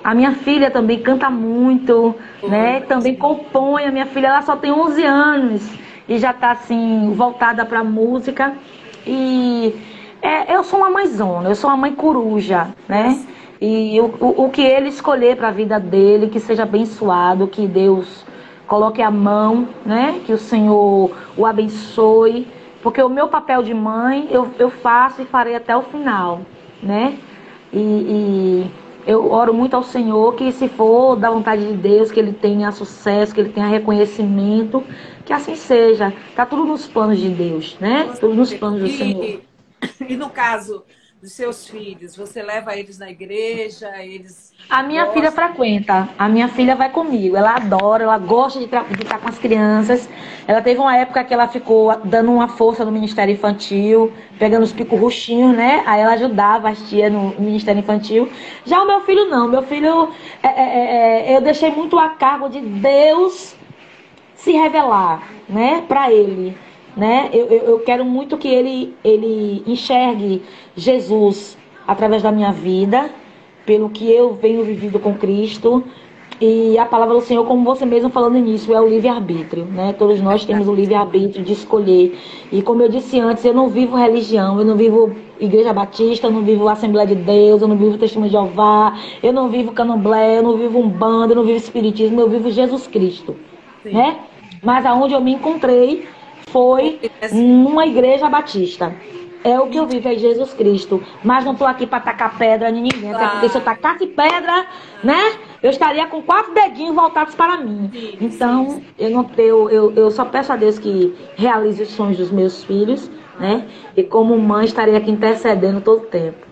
[0.04, 2.82] A minha filha também canta muito, né?
[2.82, 3.86] Também compõe.
[3.86, 5.70] A minha filha ela só tem 11 anos
[6.08, 8.54] e já está assim voltada para música.
[9.06, 9.76] E
[10.22, 13.20] é, eu sou uma mãezona, eu sou uma mãe coruja, né?
[13.62, 17.68] E o, o, o que ele escolher para a vida dele, que seja abençoado, que
[17.68, 18.26] Deus
[18.66, 20.22] coloque a mão, né?
[20.26, 22.47] Que o Senhor o abençoe.
[22.82, 26.41] Porque o meu papel de mãe eu, eu faço e farei até o final,
[26.82, 27.18] né?
[27.74, 28.72] E, e
[29.05, 32.72] eu oro muito ao Senhor que se for da vontade de Deus, que ele tenha
[32.72, 34.82] sucesso, que ele tenha reconhecimento,
[35.26, 36.14] que assim seja.
[36.34, 38.10] Tá tudo nos planos de Deus, né?
[38.20, 39.41] Tudo nos planos do Senhor.
[40.07, 40.84] E no caso
[41.22, 42.16] dos seus filhos?
[42.16, 43.90] Você leva eles na igreja?
[44.02, 45.22] Eles a minha gostam?
[45.22, 46.10] filha frequenta.
[46.18, 47.36] A minha filha vai comigo.
[47.36, 50.08] Ela adora, ela gosta de, de estar com as crianças.
[50.48, 54.72] Ela teve uma época que ela ficou dando uma força no Ministério Infantil, pegando os
[54.72, 55.84] picos roxinhos, né?
[55.86, 58.30] Aí ela ajudava as tias no Ministério Infantil.
[58.66, 59.48] Já o meu filho não.
[59.48, 60.12] Meu filho,
[60.44, 63.56] é, é, é, é eu deixei muito a cargo de Deus
[64.36, 65.84] se revelar, né?
[65.88, 66.56] Para ele
[67.00, 67.30] né?
[67.32, 70.43] Eu, eu, eu, quero muito que ele, ele enxergue
[70.76, 73.10] Jesus através da minha vida,
[73.66, 75.84] pelo que eu venho vivido com Cristo.
[76.41, 79.93] E a palavra do Senhor, como você mesmo falando nisso, é o livre-arbítrio, né?
[79.93, 82.18] Todos nós temos o livre-arbítrio de escolher.
[82.52, 86.32] E como eu disse antes, eu não vivo religião, eu não vivo Igreja Batista, eu
[86.32, 90.38] não vivo Assembleia de Deus, eu não vivo Testemunho de Jeová, eu não vivo Candomblé,
[90.38, 93.36] eu não vivo Umbanda, eu não vivo Espiritismo, eu vivo Jesus Cristo,
[93.84, 93.93] Sim.
[93.93, 94.20] né?
[94.64, 96.08] Mas aonde eu me encontrei
[96.52, 97.00] foi
[97.32, 98.95] numa igreja batista.
[99.43, 101.02] É o que eu vivo, é Jesus Cristo.
[101.24, 103.14] Mas não estou aqui para tacar pedra em ninguém.
[103.14, 104.68] Até porque se eu tacasse pedra,
[105.04, 105.38] né?
[105.64, 107.89] Eu estaria com quatro dedinhos voltados para mim.
[108.20, 112.32] Então, eu não eu, eu, eu só peço a Deus que realize os sonhos dos
[112.32, 113.66] meus filhos, né?
[113.95, 116.45] E como mãe, estaria aqui intercedendo todo o tempo.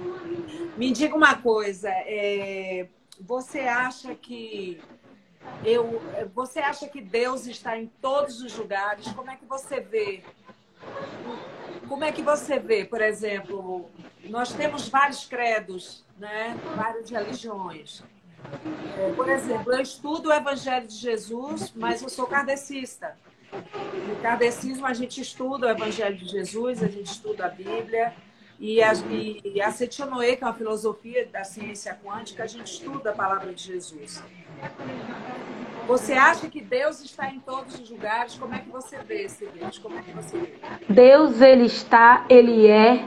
[0.77, 2.85] Me diga uma coisa, é,
[3.19, 4.79] você acha que
[5.63, 6.01] eu,
[6.33, 9.07] você acha que Deus está em todos os lugares?
[9.13, 10.23] Como é que você vê
[11.87, 13.89] como é que você vê, por exemplo,
[14.25, 16.55] nós temos vários credos, né?
[16.75, 18.03] várias religiões.
[18.97, 23.17] É, por exemplo, eu estudo o Evangelho de Jesus, mas eu sou kardecista.
[24.07, 28.13] No kardecismo, a gente estuda o Evangelho de Jesus, a gente estuda a Bíblia.
[28.59, 30.05] E a, e, e a que é
[30.41, 34.21] uma filosofia da ciência quântica, a gente estuda a palavra de Jesus.
[35.87, 38.35] Você acha que Deus está em todos os lugares?
[38.35, 39.77] Como é que você vê esse Deus?
[39.77, 40.53] Como é que você vê?
[40.89, 43.05] Deus, ele está, ele é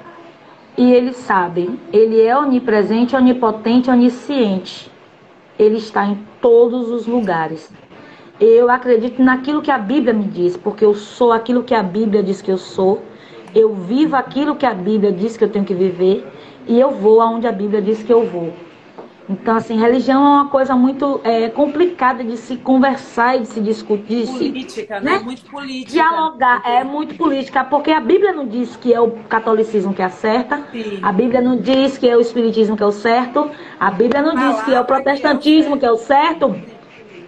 [0.78, 1.78] e ele sabe.
[1.92, 4.90] Ele é onipresente, onipotente, onisciente.
[5.58, 7.70] Ele está em todos os lugares.
[8.40, 12.22] Eu acredito naquilo que a Bíblia me diz, porque eu sou aquilo que a Bíblia
[12.22, 13.02] diz que eu sou.
[13.54, 16.26] Eu vivo aquilo que a Bíblia diz que eu tenho que viver
[16.66, 18.54] e eu vou aonde a Bíblia diz que eu vou.
[19.30, 23.60] Então, assim, religião é uma coisa muito é, complicada de se conversar e de se
[23.60, 24.26] discutir.
[24.26, 25.12] Política, se, né?
[25.12, 25.18] né?
[25.20, 25.92] Muito política.
[25.92, 30.64] Dialogar, é muito política, porque a Bíblia não diz que é o catolicismo que acerta,
[30.72, 30.98] Sim.
[31.00, 34.34] a Bíblia não diz que é o espiritismo que é o certo, a Bíblia não
[34.34, 36.60] diz que é o protestantismo que é o certo.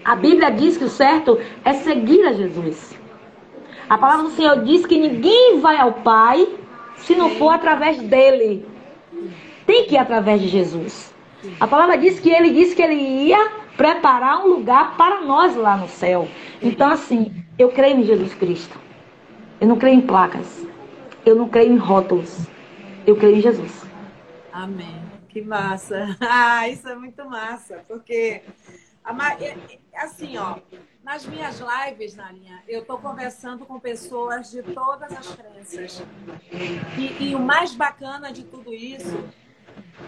[0.05, 2.99] A Bíblia diz que o certo é seguir a Jesus.
[3.89, 6.49] A palavra do Senhor diz que ninguém vai ao Pai
[6.97, 8.67] se não for através dele.
[9.65, 11.12] Tem que ir através de Jesus.
[11.59, 15.77] A palavra diz que ele disse que ele ia preparar um lugar para nós lá
[15.77, 16.29] no céu.
[16.61, 18.79] Então, assim, eu creio em Jesus Cristo.
[19.61, 20.65] Eu não creio em placas.
[21.25, 22.47] Eu não creio em rótulos.
[23.07, 23.83] Eu creio em Jesus.
[24.53, 25.03] Amém.
[25.29, 26.17] Que massa.
[26.21, 27.83] Ah, isso é muito massa.
[27.89, 28.43] Porque,
[29.95, 30.57] assim, ó,
[31.03, 36.03] nas minhas lives, Narinha, eu estou conversando com pessoas de todas as crenças.
[36.97, 39.25] E, e o mais bacana de tudo isso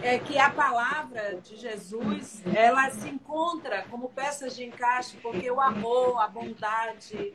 [0.03, 5.61] é que a palavra de Jesus ela se encontra como peças de encaixe, porque o
[5.61, 7.33] amor, a bondade.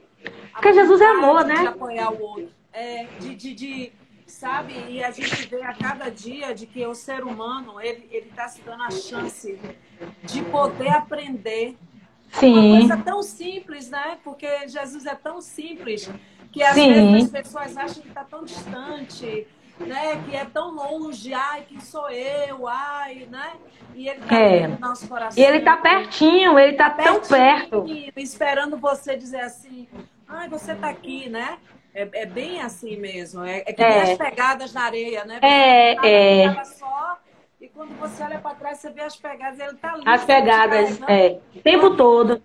[0.54, 1.56] A porque Jesus é amor, né?
[1.56, 2.52] De apoiar o outro.
[2.72, 3.92] É, de, de, de,
[4.28, 4.74] sabe?
[4.88, 8.62] E a gente vê a cada dia de que o ser humano ele está se
[8.62, 9.60] dando a chance
[10.24, 11.76] de poder aprender.
[12.34, 12.54] Sim.
[12.54, 14.20] Uma coisa tão simples, né?
[14.24, 16.10] Porque Jesus é tão simples
[16.52, 16.94] que às Sim.
[16.94, 19.48] vezes as pessoas acham que está tão distante
[19.80, 20.24] né?
[20.26, 23.54] Que é tão longe, ai, que sou eu, ai, né?
[23.96, 24.68] E ele tá é.
[24.68, 25.42] no nosso coração.
[25.42, 27.86] E ele tá pertinho, ele tá, tá tão perto.
[28.16, 29.88] Esperando você dizer assim,
[30.28, 31.58] ai, você tá aqui, né?
[31.94, 33.44] É, é bem assim mesmo.
[33.44, 34.12] É, é que é.
[34.12, 35.40] as pegadas na areia, né?
[35.40, 36.64] Você é, é.
[36.64, 37.18] Só,
[37.60, 40.04] e quando você olha para trás, você vê as pegadas, ele tá ali.
[40.06, 41.40] As pegadas, é.
[41.56, 42.42] O tempo todo.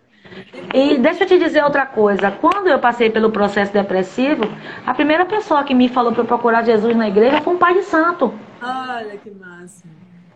[0.72, 2.30] E deixa eu te dizer outra coisa.
[2.30, 4.44] Quando eu passei pelo processo depressivo,
[4.86, 7.82] a primeira pessoa que me falou para procurar Jesus na igreja foi um pai de
[7.82, 8.34] santo.
[8.62, 9.84] Olha que massa.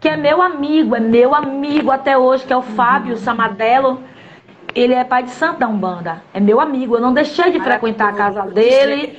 [0.01, 4.01] Que é meu amigo, é meu amigo até hoje, que é o Fábio Samadelo.
[4.75, 6.23] Ele é pai de santo da Umbanda.
[6.33, 6.97] É meu amigo.
[6.97, 9.19] Eu não deixei de frequentar a casa dele.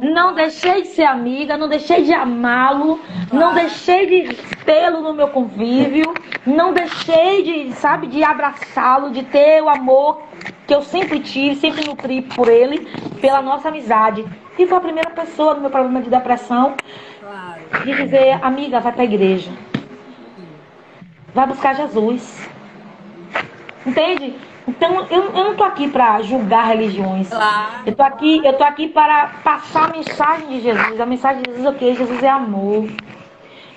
[0.00, 1.56] Não deixei de ser amiga.
[1.56, 3.00] Não deixei de amá-lo.
[3.32, 4.34] Não deixei de
[4.64, 6.14] tê-lo no meu convívio.
[6.46, 10.22] Não deixei de, sabe, de abraçá-lo, de ter o amor
[10.66, 12.86] que eu sempre tive, sempre nutri por ele,
[13.20, 14.24] pela nossa amizade.
[14.58, 16.74] E foi a primeira pessoa no meu problema de depressão
[17.84, 19.50] de dizer, amiga, vai para a igreja.
[21.34, 22.48] Vai buscar Jesus.
[23.84, 24.34] Entende?
[24.66, 27.28] Então, eu, eu não estou aqui para julgar religiões.
[27.28, 27.82] Claro.
[27.84, 31.00] Eu estou aqui, eu tô aqui para passar a mensagem de Jesus.
[31.00, 31.94] A mensagem de Jesus é o quê?
[31.94, 32.88] Jesus é amor.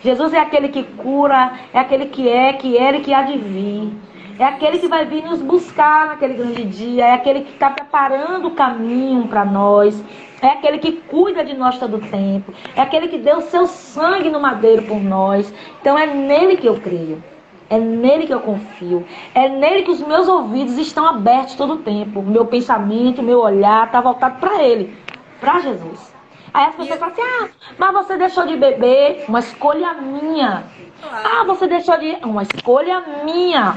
[0.01, 3.38] Jesus é aquele que cura, é aquele que é, que era e que há de
[3.38, 3.91] vir.
[4.39, 7.07] É aquele que vai vir nos buscar naquele grande dia.
[7.07, 10.01] É aquele que está preparando o caminho para nós.
[10.41, 12.53] É aquele que cuida de nós todo o tempo.
[12.75, 15.51] É aquele que deu o seu sangue no madeiro por nós.
[15.81, 17.21] Então é nele que eu creio.
[17.70, 19.05] É nele que eu confio.
[19.34, 22.22] É nele que os meus ouvidos estão abertos todo o tempo.
[22.22, 24.97] Meu pensamento, meu olhar está voltado para ele,
[25.39, 26.13] para Jesus.
[26.53, 30.63] Aí as pessoas falam assim: ah, mas você deixou de beber, uma escolha minha.
[31.03, 32.18] Ah, você deixou de.
[32.24, 33.76] Uma escolha minha.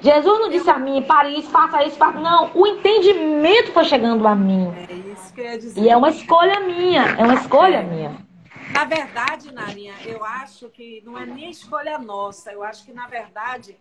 [0.00, 2.20] Jesus não disse a mim, pare isso, faça isso, faça.
[2.20, 4.72] Não, o entendimento foi chegando a mim.
[4.88, 5.80] É isso que eu ia dizer.
[5.80, 8.25] E é uma escolha minha, é uma escolha minha.
[8.72, 12.52] Na verdade, Narinha, eu acho que não é nem escolha nossa.
[12.52, 13.78] Eu acho que, na verdade,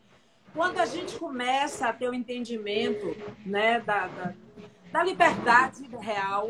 [0.54, 3.16] quando a gente começa a ter o um entendimento
[3.46, 4.34] né, da, da,
[4.92, 6.48] da liberdade real,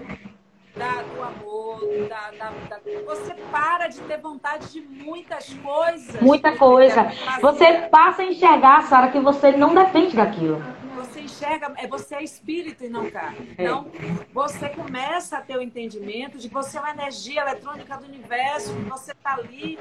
[0.75, 6.21] da, do amor, da, da, da, você para de ter vontade de muitas coisas.
[6.21, 7.11] Muita coisa.
[7.41, 10.61] Você passa a enxergar, Sara, que você não depende daquilo
[10.95, 13.53] você enxerga, é você é espírito e não carne.
[13.57, 13.63] É.
[13.63, 13.87] Então,
[14.33, 18.73] você começa a ter o entendimento de que você é uma energia eletrônica do universo,
[18.73, 19.79] que você está ali.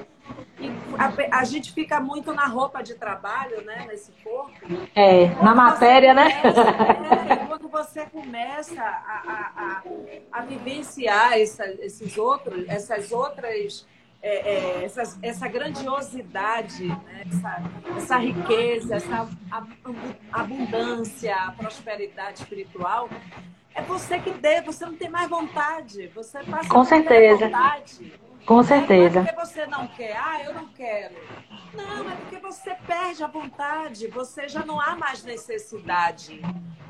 [0.58, 3.84] E a, a, gente fica muito na roupa de trabalho, né?
[3.88, 4.52] Nesse corpo.
[4.94, 6.40] É, na matéria, né?
[6.40, 7.26] começa, né?
[7.30, 9.82] É, quando você começa a, a, a,
[10.32, 13.86] a vivenciar essa, esses outros, essas outras
[14.22, 17.24] é, é, essa, essa, grandiosidade, né?
[17.26, 17.62] essa,
[17.94, 19.28] essa, riqueza, essa
[20.32, 23.10] abundância, a prosperidade espiritual,
[23.74, 27.46] é você que dê, você não tem mais vontade, você passa Com certeza.
[27.46, 28.14] vontade.
[28.46, 29.20] Com certeza.
[29.20, 31.14] Não é porque você não quer, ah, eu não quero.
[31.72, 36.42] Não, é porque você perde a vontade, você já não há mais necessidade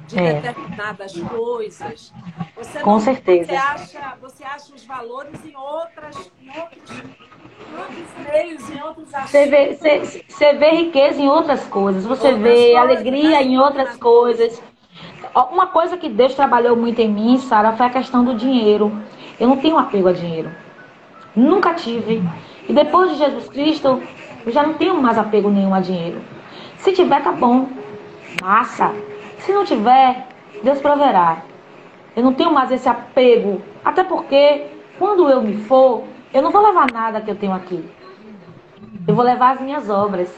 [0.07, 0.40] de é.
[0.40, 2.12] determinadas coisas.
[2.57, 3.46] Você Com não, certeza.
[3.46, 9.09] Você acha, você acha os valores em, outras, em outros, em outros meios, em outros.
[9.11, 13.42] Você vê, você, você vê riqueza em outras coisas, você outras vê coisas, alegria né?
[13.42, 14.62] em outras coisas.
[15.34, 18.92] Uma coisa que Deus trabalhou muito em mim, Sara, foi a questão do dinheiro.
[19.38, 20.63] Eu não tenho apego a dinheiro.
[21.35, 22.22] Nunca tive.
[22.68, 24.03] E depois de Jesus Cristo,
[24.47, 26.20] eu já não tenho mais apego nenhum a dinheiro.
[26.78, 27.68] Se tiver, tá bom.
[28.43, 28.93] Massa.
[29.39, 30.28] Se não tiver,
[30.62, 31.43] Deus proverá.
[32.16, 33.62] Eu não tenho mais esse apego.
[33.85, 34.66] Até porque,
[34.99, 37.85] quando eu me for, eu não vou levar nada que eu tenho aqui.
[39.07, 40.32] Eu vou levar as minhas obras.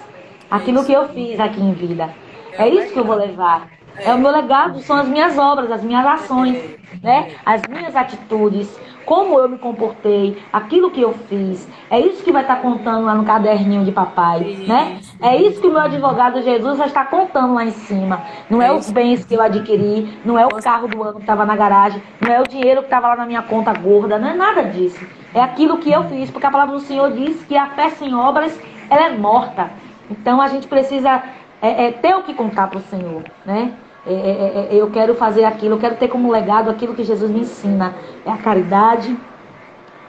[0.51, 2.15] Aquilo que eu fiz aqui em vida.
[2.53, 3.69] É isso que eu vou levar.
[3.99, 7.33] É o meu legado, são as minhas obras, as minhas ações, né?
[7.45, 8.69] As minhas atitudes,
[9.07, 11.67] como eu me comportei, aquilo que eu fiz.
[11.89, 14.99] É isso que vai estar contando lá no caderninho de papai, né?
[15.23, 18.23] É isso que o meu advogado Jesus vai estar contando lá em cima.
[18.51, 21.47] Não é os bens que eu adquiri, não é o carro do ano que estava
[21.47, 24.35] na garagem, não é o dinheiro que estava lá na minha conta gorda, não é
[24.35, 25.07] nada disso.
[25.33, 28.15] É aquilo que eu fiz, porque a palavra do Senhor diz que a fé sem
[28.15, 29.71] obras, ela é morta.
[30.11, 31.23] Então a gente precisa
[31.63, 33.73] é, é, ter o que contar para o Senhor, né?
[34.07, 37.31] É, é, é, eu quero fazer aquilo, eu quero ter como legado aquilo que Jesus
[37.31, 37.95] me ensina.
[38.25, 39.17] É a caridade,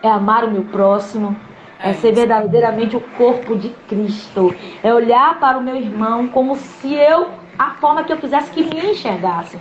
[0.04, 1.36] é amar o meu próximo,
[1.80, 4.54] é ser verdadeiramente o corpo de Cristo.
[4.84, 7.28] É olhar para o meu irmão como se eu,
[7.58, 9.60] a forma que eu quisesse que me enxergasse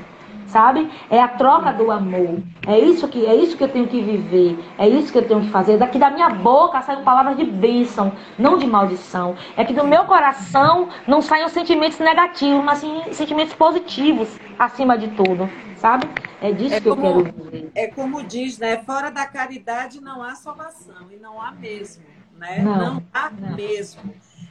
[0.56, 0.90] sabe?
[1.10, 2.42] É a troca do amor.
[2.66, 4.58] É isso que é isso que eu tenho que viver.
[4.78, 5.76] É isso que eu tenho que fazer.
[5.76, 9.36] Daqui da minha boca saem palavras de bênção, não de maldição.
[9.54, 15.08] É que do meu coração não saiam sentimentos negativos, mas sim sentimentos positivos acima de
[15.08, 16.08] tudo, sabe?
[16.40, 17.70] É disso é que como, eu quero dizer.
[17.74, 18.78] É como diz, né?
[18.78, 22.02] Fora da caridade não há salvação e não há mesmo,
[22.38, 22.60] né?
[22.62, 23.54] Não, não há não.
[23.54, 24.00] mesmo.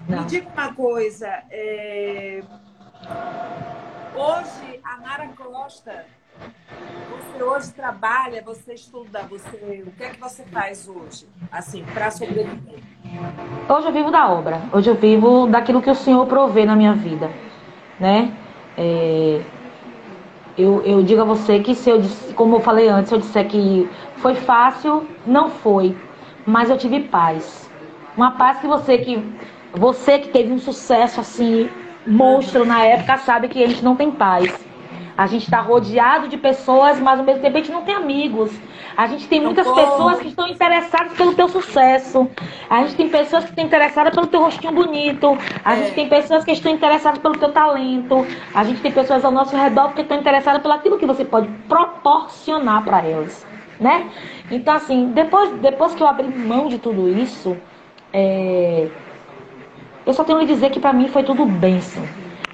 [0.07, 0.19] Não.
[0.19, 2.43] Me diga uma coisa, é...
[4.15, 6.05] Hoje, a Mara Costa,
[7.09, 12.09] você hoje trabalha, você estuda, você, o que é que você faz hoje, assim, para
[12.09, 12.79] sobreviver?
[13.69, 16.93] Hoje eu vivo da obra, hoje eu vivo daquilo que o Senhor provê na minha
[16.93, 17.29] vida,
[17.99, 18.33] né?
[18.77, 19.41] É,
[20.57, 22.01] eu, eu digo a você que se eu
[22.35, 25.95] como eu falei antes, eu disser que foi fácil, não foi,
[26.45, 27.69] mas eu tive paz.
[28.17, 29.23] Uma paz que você que
[29.73, 31.69] você que teve um sucesso assim
[32.05, 34.53] monstro na época sabe que a gente não tem paz.
[35.17, 38.51] A gente está rodeado de pessoas, mas ao mesmo tempo a gente não tem amigos.
[38.97, 42.29] A gente tem muitas pessoas que estão interessadas pelo teu sucesso.
[42.69, 45.37] A gente tem pessoas que estão interessadas pelo teu rostinho bonito.
[45.63, 45.77] A é.
[45.77, 48.25] gente tem pessoas que estão interessadas pelo teu talento.
[48.53, 51.47] A gente tem pessoas ao nosso redor que estão interessadas pelo aquilo que você pode
[51.67, 53.45] proporcionar para elas,
[53.79, 54.09] né?
[54.51, 57.55] Então assim, depois, depois que eu abri mão de tudo isso,
[58.13, 58.89] é,
[60.05, 62.03] eu só tenho que dizer que para mim foi tudo bênção.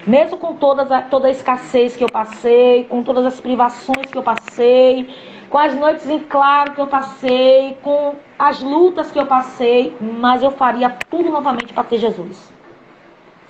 [0.06, 4.18] Mesmo com todas a, toda a escassez que eu passei, com todas as privações que
[4.18, 5.14] eu passei,
[5.48, 10.42] com as noites em claro que eu passei, com as lutas que eu passei, mas
[10.42, 12.52] eu faria tudo novamente para ter Jesus.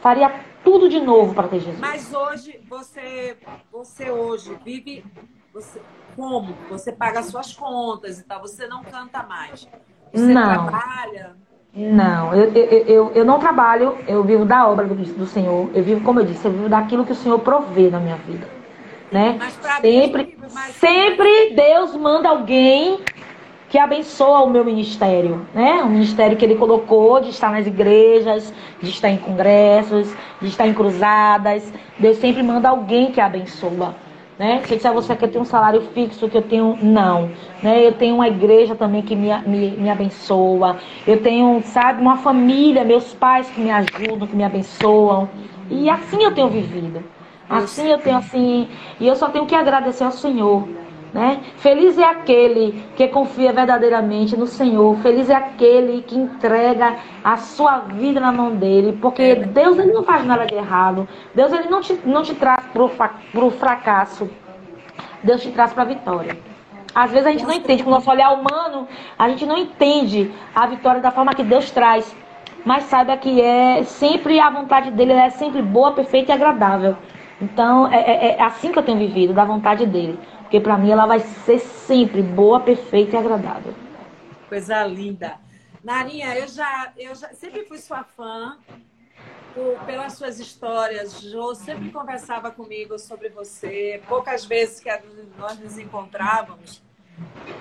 [0.00, 0.30] Faria
[0.64, 1.80] tudo de novo para ter Jesus.
[1.80, 3.38] Mas hoje, você,
[3.70, 5.04] você hoje vive
[5.52, 5.80] você,
[6.16, 6.54] como?
[6.70, 9.68] Você paga suas contas e tal, você não canta mais.
[10.12, 10.66] Você não.
[10.66, 11.36] trabalha.
[11.74, 15.70] Não, eu, eu, eu, eu, não trabalho, eu vivo da obra do, do, Senhor.
[15.74, 18.46] Eu vivo, como eu disse, eu vivo daquilo que o Senhor provê na minha vida.
[19.10, 19.38] Né?
[19.80, 20.36] Sempre,
[20.72, 23.00] sempre Deus manda alguém
[23.70, 25.82] que abençoa o meu ministério, né?
[25.82, 28.52] O ministério que ele colocou de estar nas igrejas,
[28.82, 31.72] de estar em congressos, de estar em cruzadas.
[31.98, 33.94] Deus sempre manda alguém que abençoa.
[34.42, 34.60] Né?
[34.66, 36.76] Se eu disser a você que eu tenho um salário fixo, que eu tenho.
[36.82, 37.30] Não.
[37.62, 37.86] Né?
[37.86, 40.78] Eu tenho uma igreja também que me, me, me abençoa.
[41.06, 45.28] Eu tenho, sabe, uma família, meus pais que me ajudam, que me abençoam.
[45.70, 47.04] E assim eu tenho vivido.
[47.48, 48.68] Assim eu tenho assim.
[48.98, 50.66] E eu só tenho que agradecer ao Senhor.
[51.12, 51.42] Né?
[51.56, 54.96] Feliz é aquele que confia verdadeiramente no Senhor.
[54.98, 58.98] Feliz é aquele que entrega a sua vida na mão dele.
[59.00, 59.34] Porque é.
[59.34, 61.06] Deus ele não faz nada de errado.
[61.34, 64.30] Deus ele não te, não te traz para o fracasso.
[65.22, 66.38] Deus te traz para a vitória.
[66.94, 68.86] Às vezes a gente não entende, com o nosso olhar humano,
[69.18, 72.14] a gente não entende a vitória da forma que Deus traz.
[72.64, 76.96] Mas saiba que é sempre a vontade dele é sempre boa, perfeita e agradável.
[77.40, 80.18] Então é, é, é assim que eu tenho vivido, da vontade dele.
[80.52, 83.74] Porque para mim ela vai ser sempre boa, perfeita e agradável.
[84.50, 85.40] Coisa linda.
[85.82, 88.58] Narinha, eu já, eu já sempre fui sua fã
[89.54, 91.22] por, pelas suas histórias.
[91.22, 94.02] Jo sempre conversava comigo sobre você.
[94.06, 94.90] Poucas vezes que
[95.38, 96.82] nós nos encontrávamos,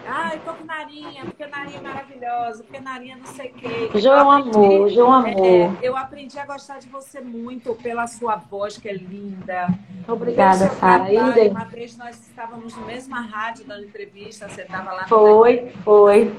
[0.08, 4.00] ah, eu tô com Narinha, porque Narinha é maravilhosa, porque Narinha não sei o quê.
[4.00, 5.46] João é Amor, João Amor.
[5.46, 9.68] É, eu aprendi a gostar de você muito pela sua voz, que é linda.
[10.08, 11.06] Obrigada, Sara.
[11.50, 15.08] Uma vez nós estávamos no mesma rádio dando entrevista, você estava lá.
[15.08, 16.34] Foi, foi.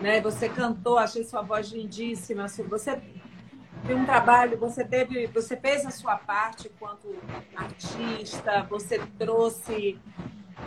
[0.00, 2.46] Né, você cantou, achei sua voz lindíssima.
[2.48, 3.00] Você
[3.86, 7.14] tem um trabalho, você teve, você fez a sua parte enquanto
[7.56, 9.98] artista, você trouxe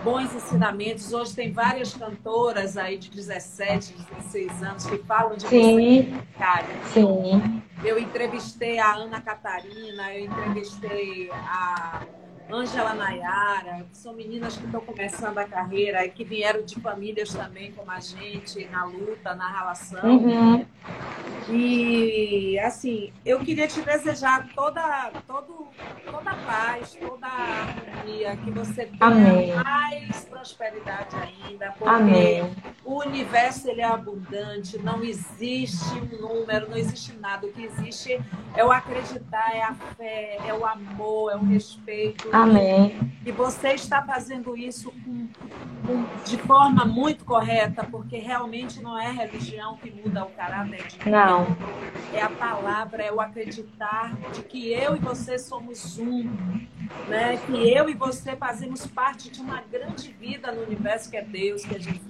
[0.04, 1.14] bons ensinamentos.
[1.14, 6.04] Hoje tem várias cantoras aí de 17, 16 anos que falam de Sim.
[6.04, 6.24] você.
[6.94, 7.62] Sim.
[7.84, 12.02] Eu entrevistei a Ana Catarina, eu entrevistei a
[12.52, 17.34] Ângela Nayara, que são meninas que estão começando a carreira e que vieram de famílias
[17.34, 20.18] também como a gente, na luta, na relação.
[20.18, 20.66] Uhum.
[21.50, 25.68] E assim, eu queria te desejar toda, todo,
[26.10, 29.54] toda a paz, toda a harmonia, que você tenha Amém.
[29.56, 32.56] mais prosperidade ainda, porque Amém.
[32.86, 37.48] O universo ele é abundante, não existe um número, não existe nada.
[37.48, 38.24] O que existe
[38.56, 42.30] é o acreditar, é a fé, é o amor, é o respeito.
[42.32, 43.12] Amém.
[43.26, 45.28] E você está fazendo isso com,
[45.86, 51.10] com, de forma muito correta, porque realmente não é religião que muda o caráter de
[51.10, 51.48] Não.
[52.14, 56.30] É a palavra, é o acreditar de que eu e você somos um,
[57.08, 57.38] né?
[57.46, 61.64] Que eu e você fazemos parte de uma grande vida no universo que é Deus,
[61.64, 62.06] que é Jesus.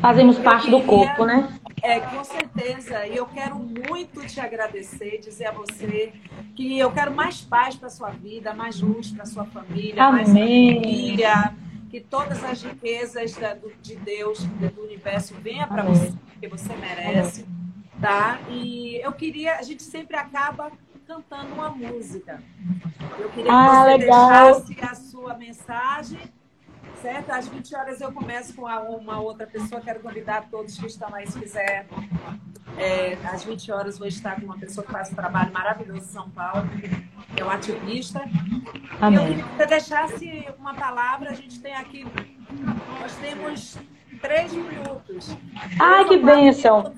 [0.00, 1.58] Fazemos parte queria, do corpo, né?
[1.82, 3.06] É, com certeza.
[3.06, 6.12] E eu quero muito te agradecer, dizer a você
[6.54, 10.24] que eu quero mais paz para sua vida, mais luz para sua família, Amém.
[10.24, 11.54] mais família,
[11.90, 16.74] que todas as riquezas da, do, de Deus, do universo, venha para você, que você
[16.76, 17.46] merece,
[18.00, 18.38] tá?
[18.50, 20.70] E eu queria, a gente sempre acaba
[21.08, 22.42] cantando uma música.
[23.18, 24.60] Eu queria que ah, você legal.
[24.60, 26.20] deixasse a sua mensagem
[27.00, 27.30] certo?
[27.30, 29.80] Às 20 horas eu começo com uma outra pessoa.
[29.80, 31.86] Quero convidar todos que estão aí, se quiser.
[32.76, 36.12] É, às 20 horas vou estar com uma pessoa que faz um trabalho maravilhoso em
[36.12, 36.68] São Paulo,
[37.34, 38.20] que é um ativista.
[39.00, 39.18] Amém.
[39.18, 41.30] Eu queria que você deixasse uma palavra.
[41.30, 42.04] A gente tem aqui,
[43.00, 43.78] nós temos
[44.20, 45.36] três minutos.
[45.80, 46.92] Ai, que bênção!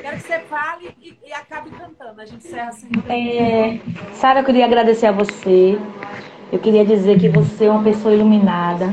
[0.00, 2.20] Quero que você fale e, e acabe cantando.
[2.20, 2.88] A gente encerra assim.
[3.08, 3.80] É,
[4.14, 5.78] Sara, eu queria agradecer a você.
[6.52, 8.92] Eu queria dizer que você é uma pessoa iluminada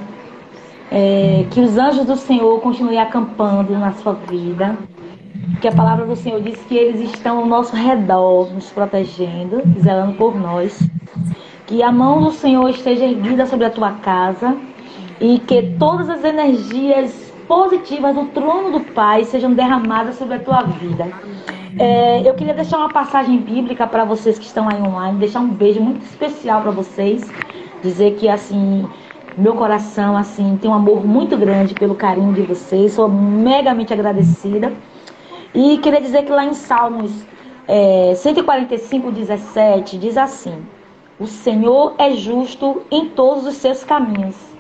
[0.91, 4.77] é, que os anjos do Senhor continuem acampando na sua vida.
[5.61, 10.13] Que a palavra do Senhor diz que eles estão ao nosso redor, nos protegendo, zelando
[10.13, 10.77] por nós.
[11.65, 14.57] Que a mão do Senhor esteja erguida sobre a tua casa
[15.19, 17.20] e que todas as energias
[17.51, 21.11] positivas do trono do Pai sejam derramadas sobre a tua vida.
[21.77, 25.49] É, eu queria deixar uma passagem bíblica para vocês que estão aí online, deixar um
[25.49, 27.29] beijo muito especial para vocês,
[27.83, 28.87] dizer que assim
[29.37, 32.93] meu coração, assim, tem um amor muito grande pelo carinho de vocês.
[32.93, 34.71] Sou megamente agradecida.
[35.53, 37.11] E queria dizer que lá em Salmos
[37.67, 40.55] é, 145, 17, diz assim:
[41.19, 44.50] O Senhor é justo em todos os seus caminhos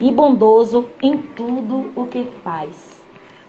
[0.00, 2.96] e bondoso em tudo o que faz.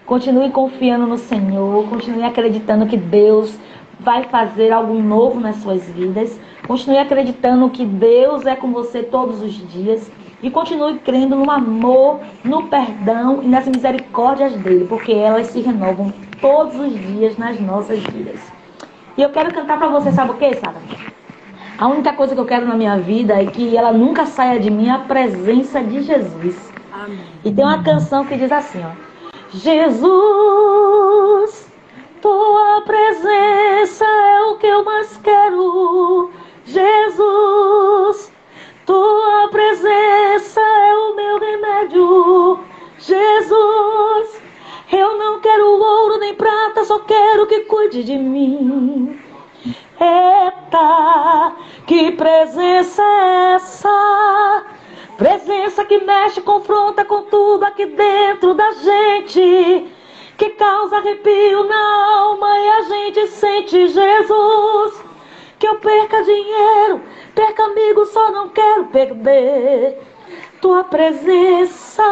[0.06, 3.58] Continue confiando no Senhor, continue acreditando que Deus
[4.00, 6.40] vai fazer algo novo nas suas vidas.
[6.68, 10.10] Continue acreditando que Deus é com você todos os dias
[10.42, 16.14] e continue crendo no amor, no perdão e nas misericórdias dele, porque elas se renovam
[16.40, 18.40] todos os dias nas nossas vidas.
[19.18, 20.78] E eu quero cantar para você, sabe o que, Sara?
[21.80, 24.72] A única coisa que eu quero na minha vida é que ela nunca saia de
[24.72, 26.74] mim a presença de Jesus.
[26.92, 27.20] Amém.
[27.46, 28.90] E tem uma canção que diz assim, ó.
[29.52, 30.12] Jesus,
[32.20, 36.32] tua presença é o que eu mais quero.
[36.66, 38.34] Jesus,
[38.84, 42.60] tua presença é o meu remédio.
[42.98, 44.42] Jesus,
[44.92, 49.27] eu não quero ouro nem prata, só quero que cuide de mim.
[50.00, 51.56] Eita,
[51.86, 54.66] que presença é essa?
[55.18, 59.92] Presença que mexe, confronta com tudo aqui dentro da gente,
[60.38, 65.04] que causa arrepio na alma e a gente sente Jesus.
[65.58, 67.02] Que eu perca dinheiro,
[67.34, 69.98] perca amigos, só não quero perder
[70.62, 72.04] tua presença,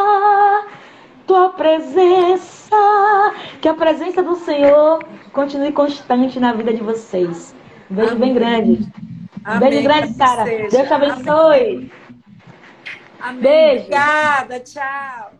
[1.26, 2.55] tua presença.
[3.60, 7.54] Que a presença do Senhor continue constante na vida de vocês.
[7.90, 8.20] Um beijo Amém.
[8.20, 8.92] bem grande.
[9.44, 9.70] Amém.
[9.70, 10.44] Beijo grande, Sara.
[10.44, 11.90] Deus te abençoe.
[13.20, 13.40] Amém.
[13.40, 13.84] Beijo.
[13.84, 15.35] Obrigada, tchau.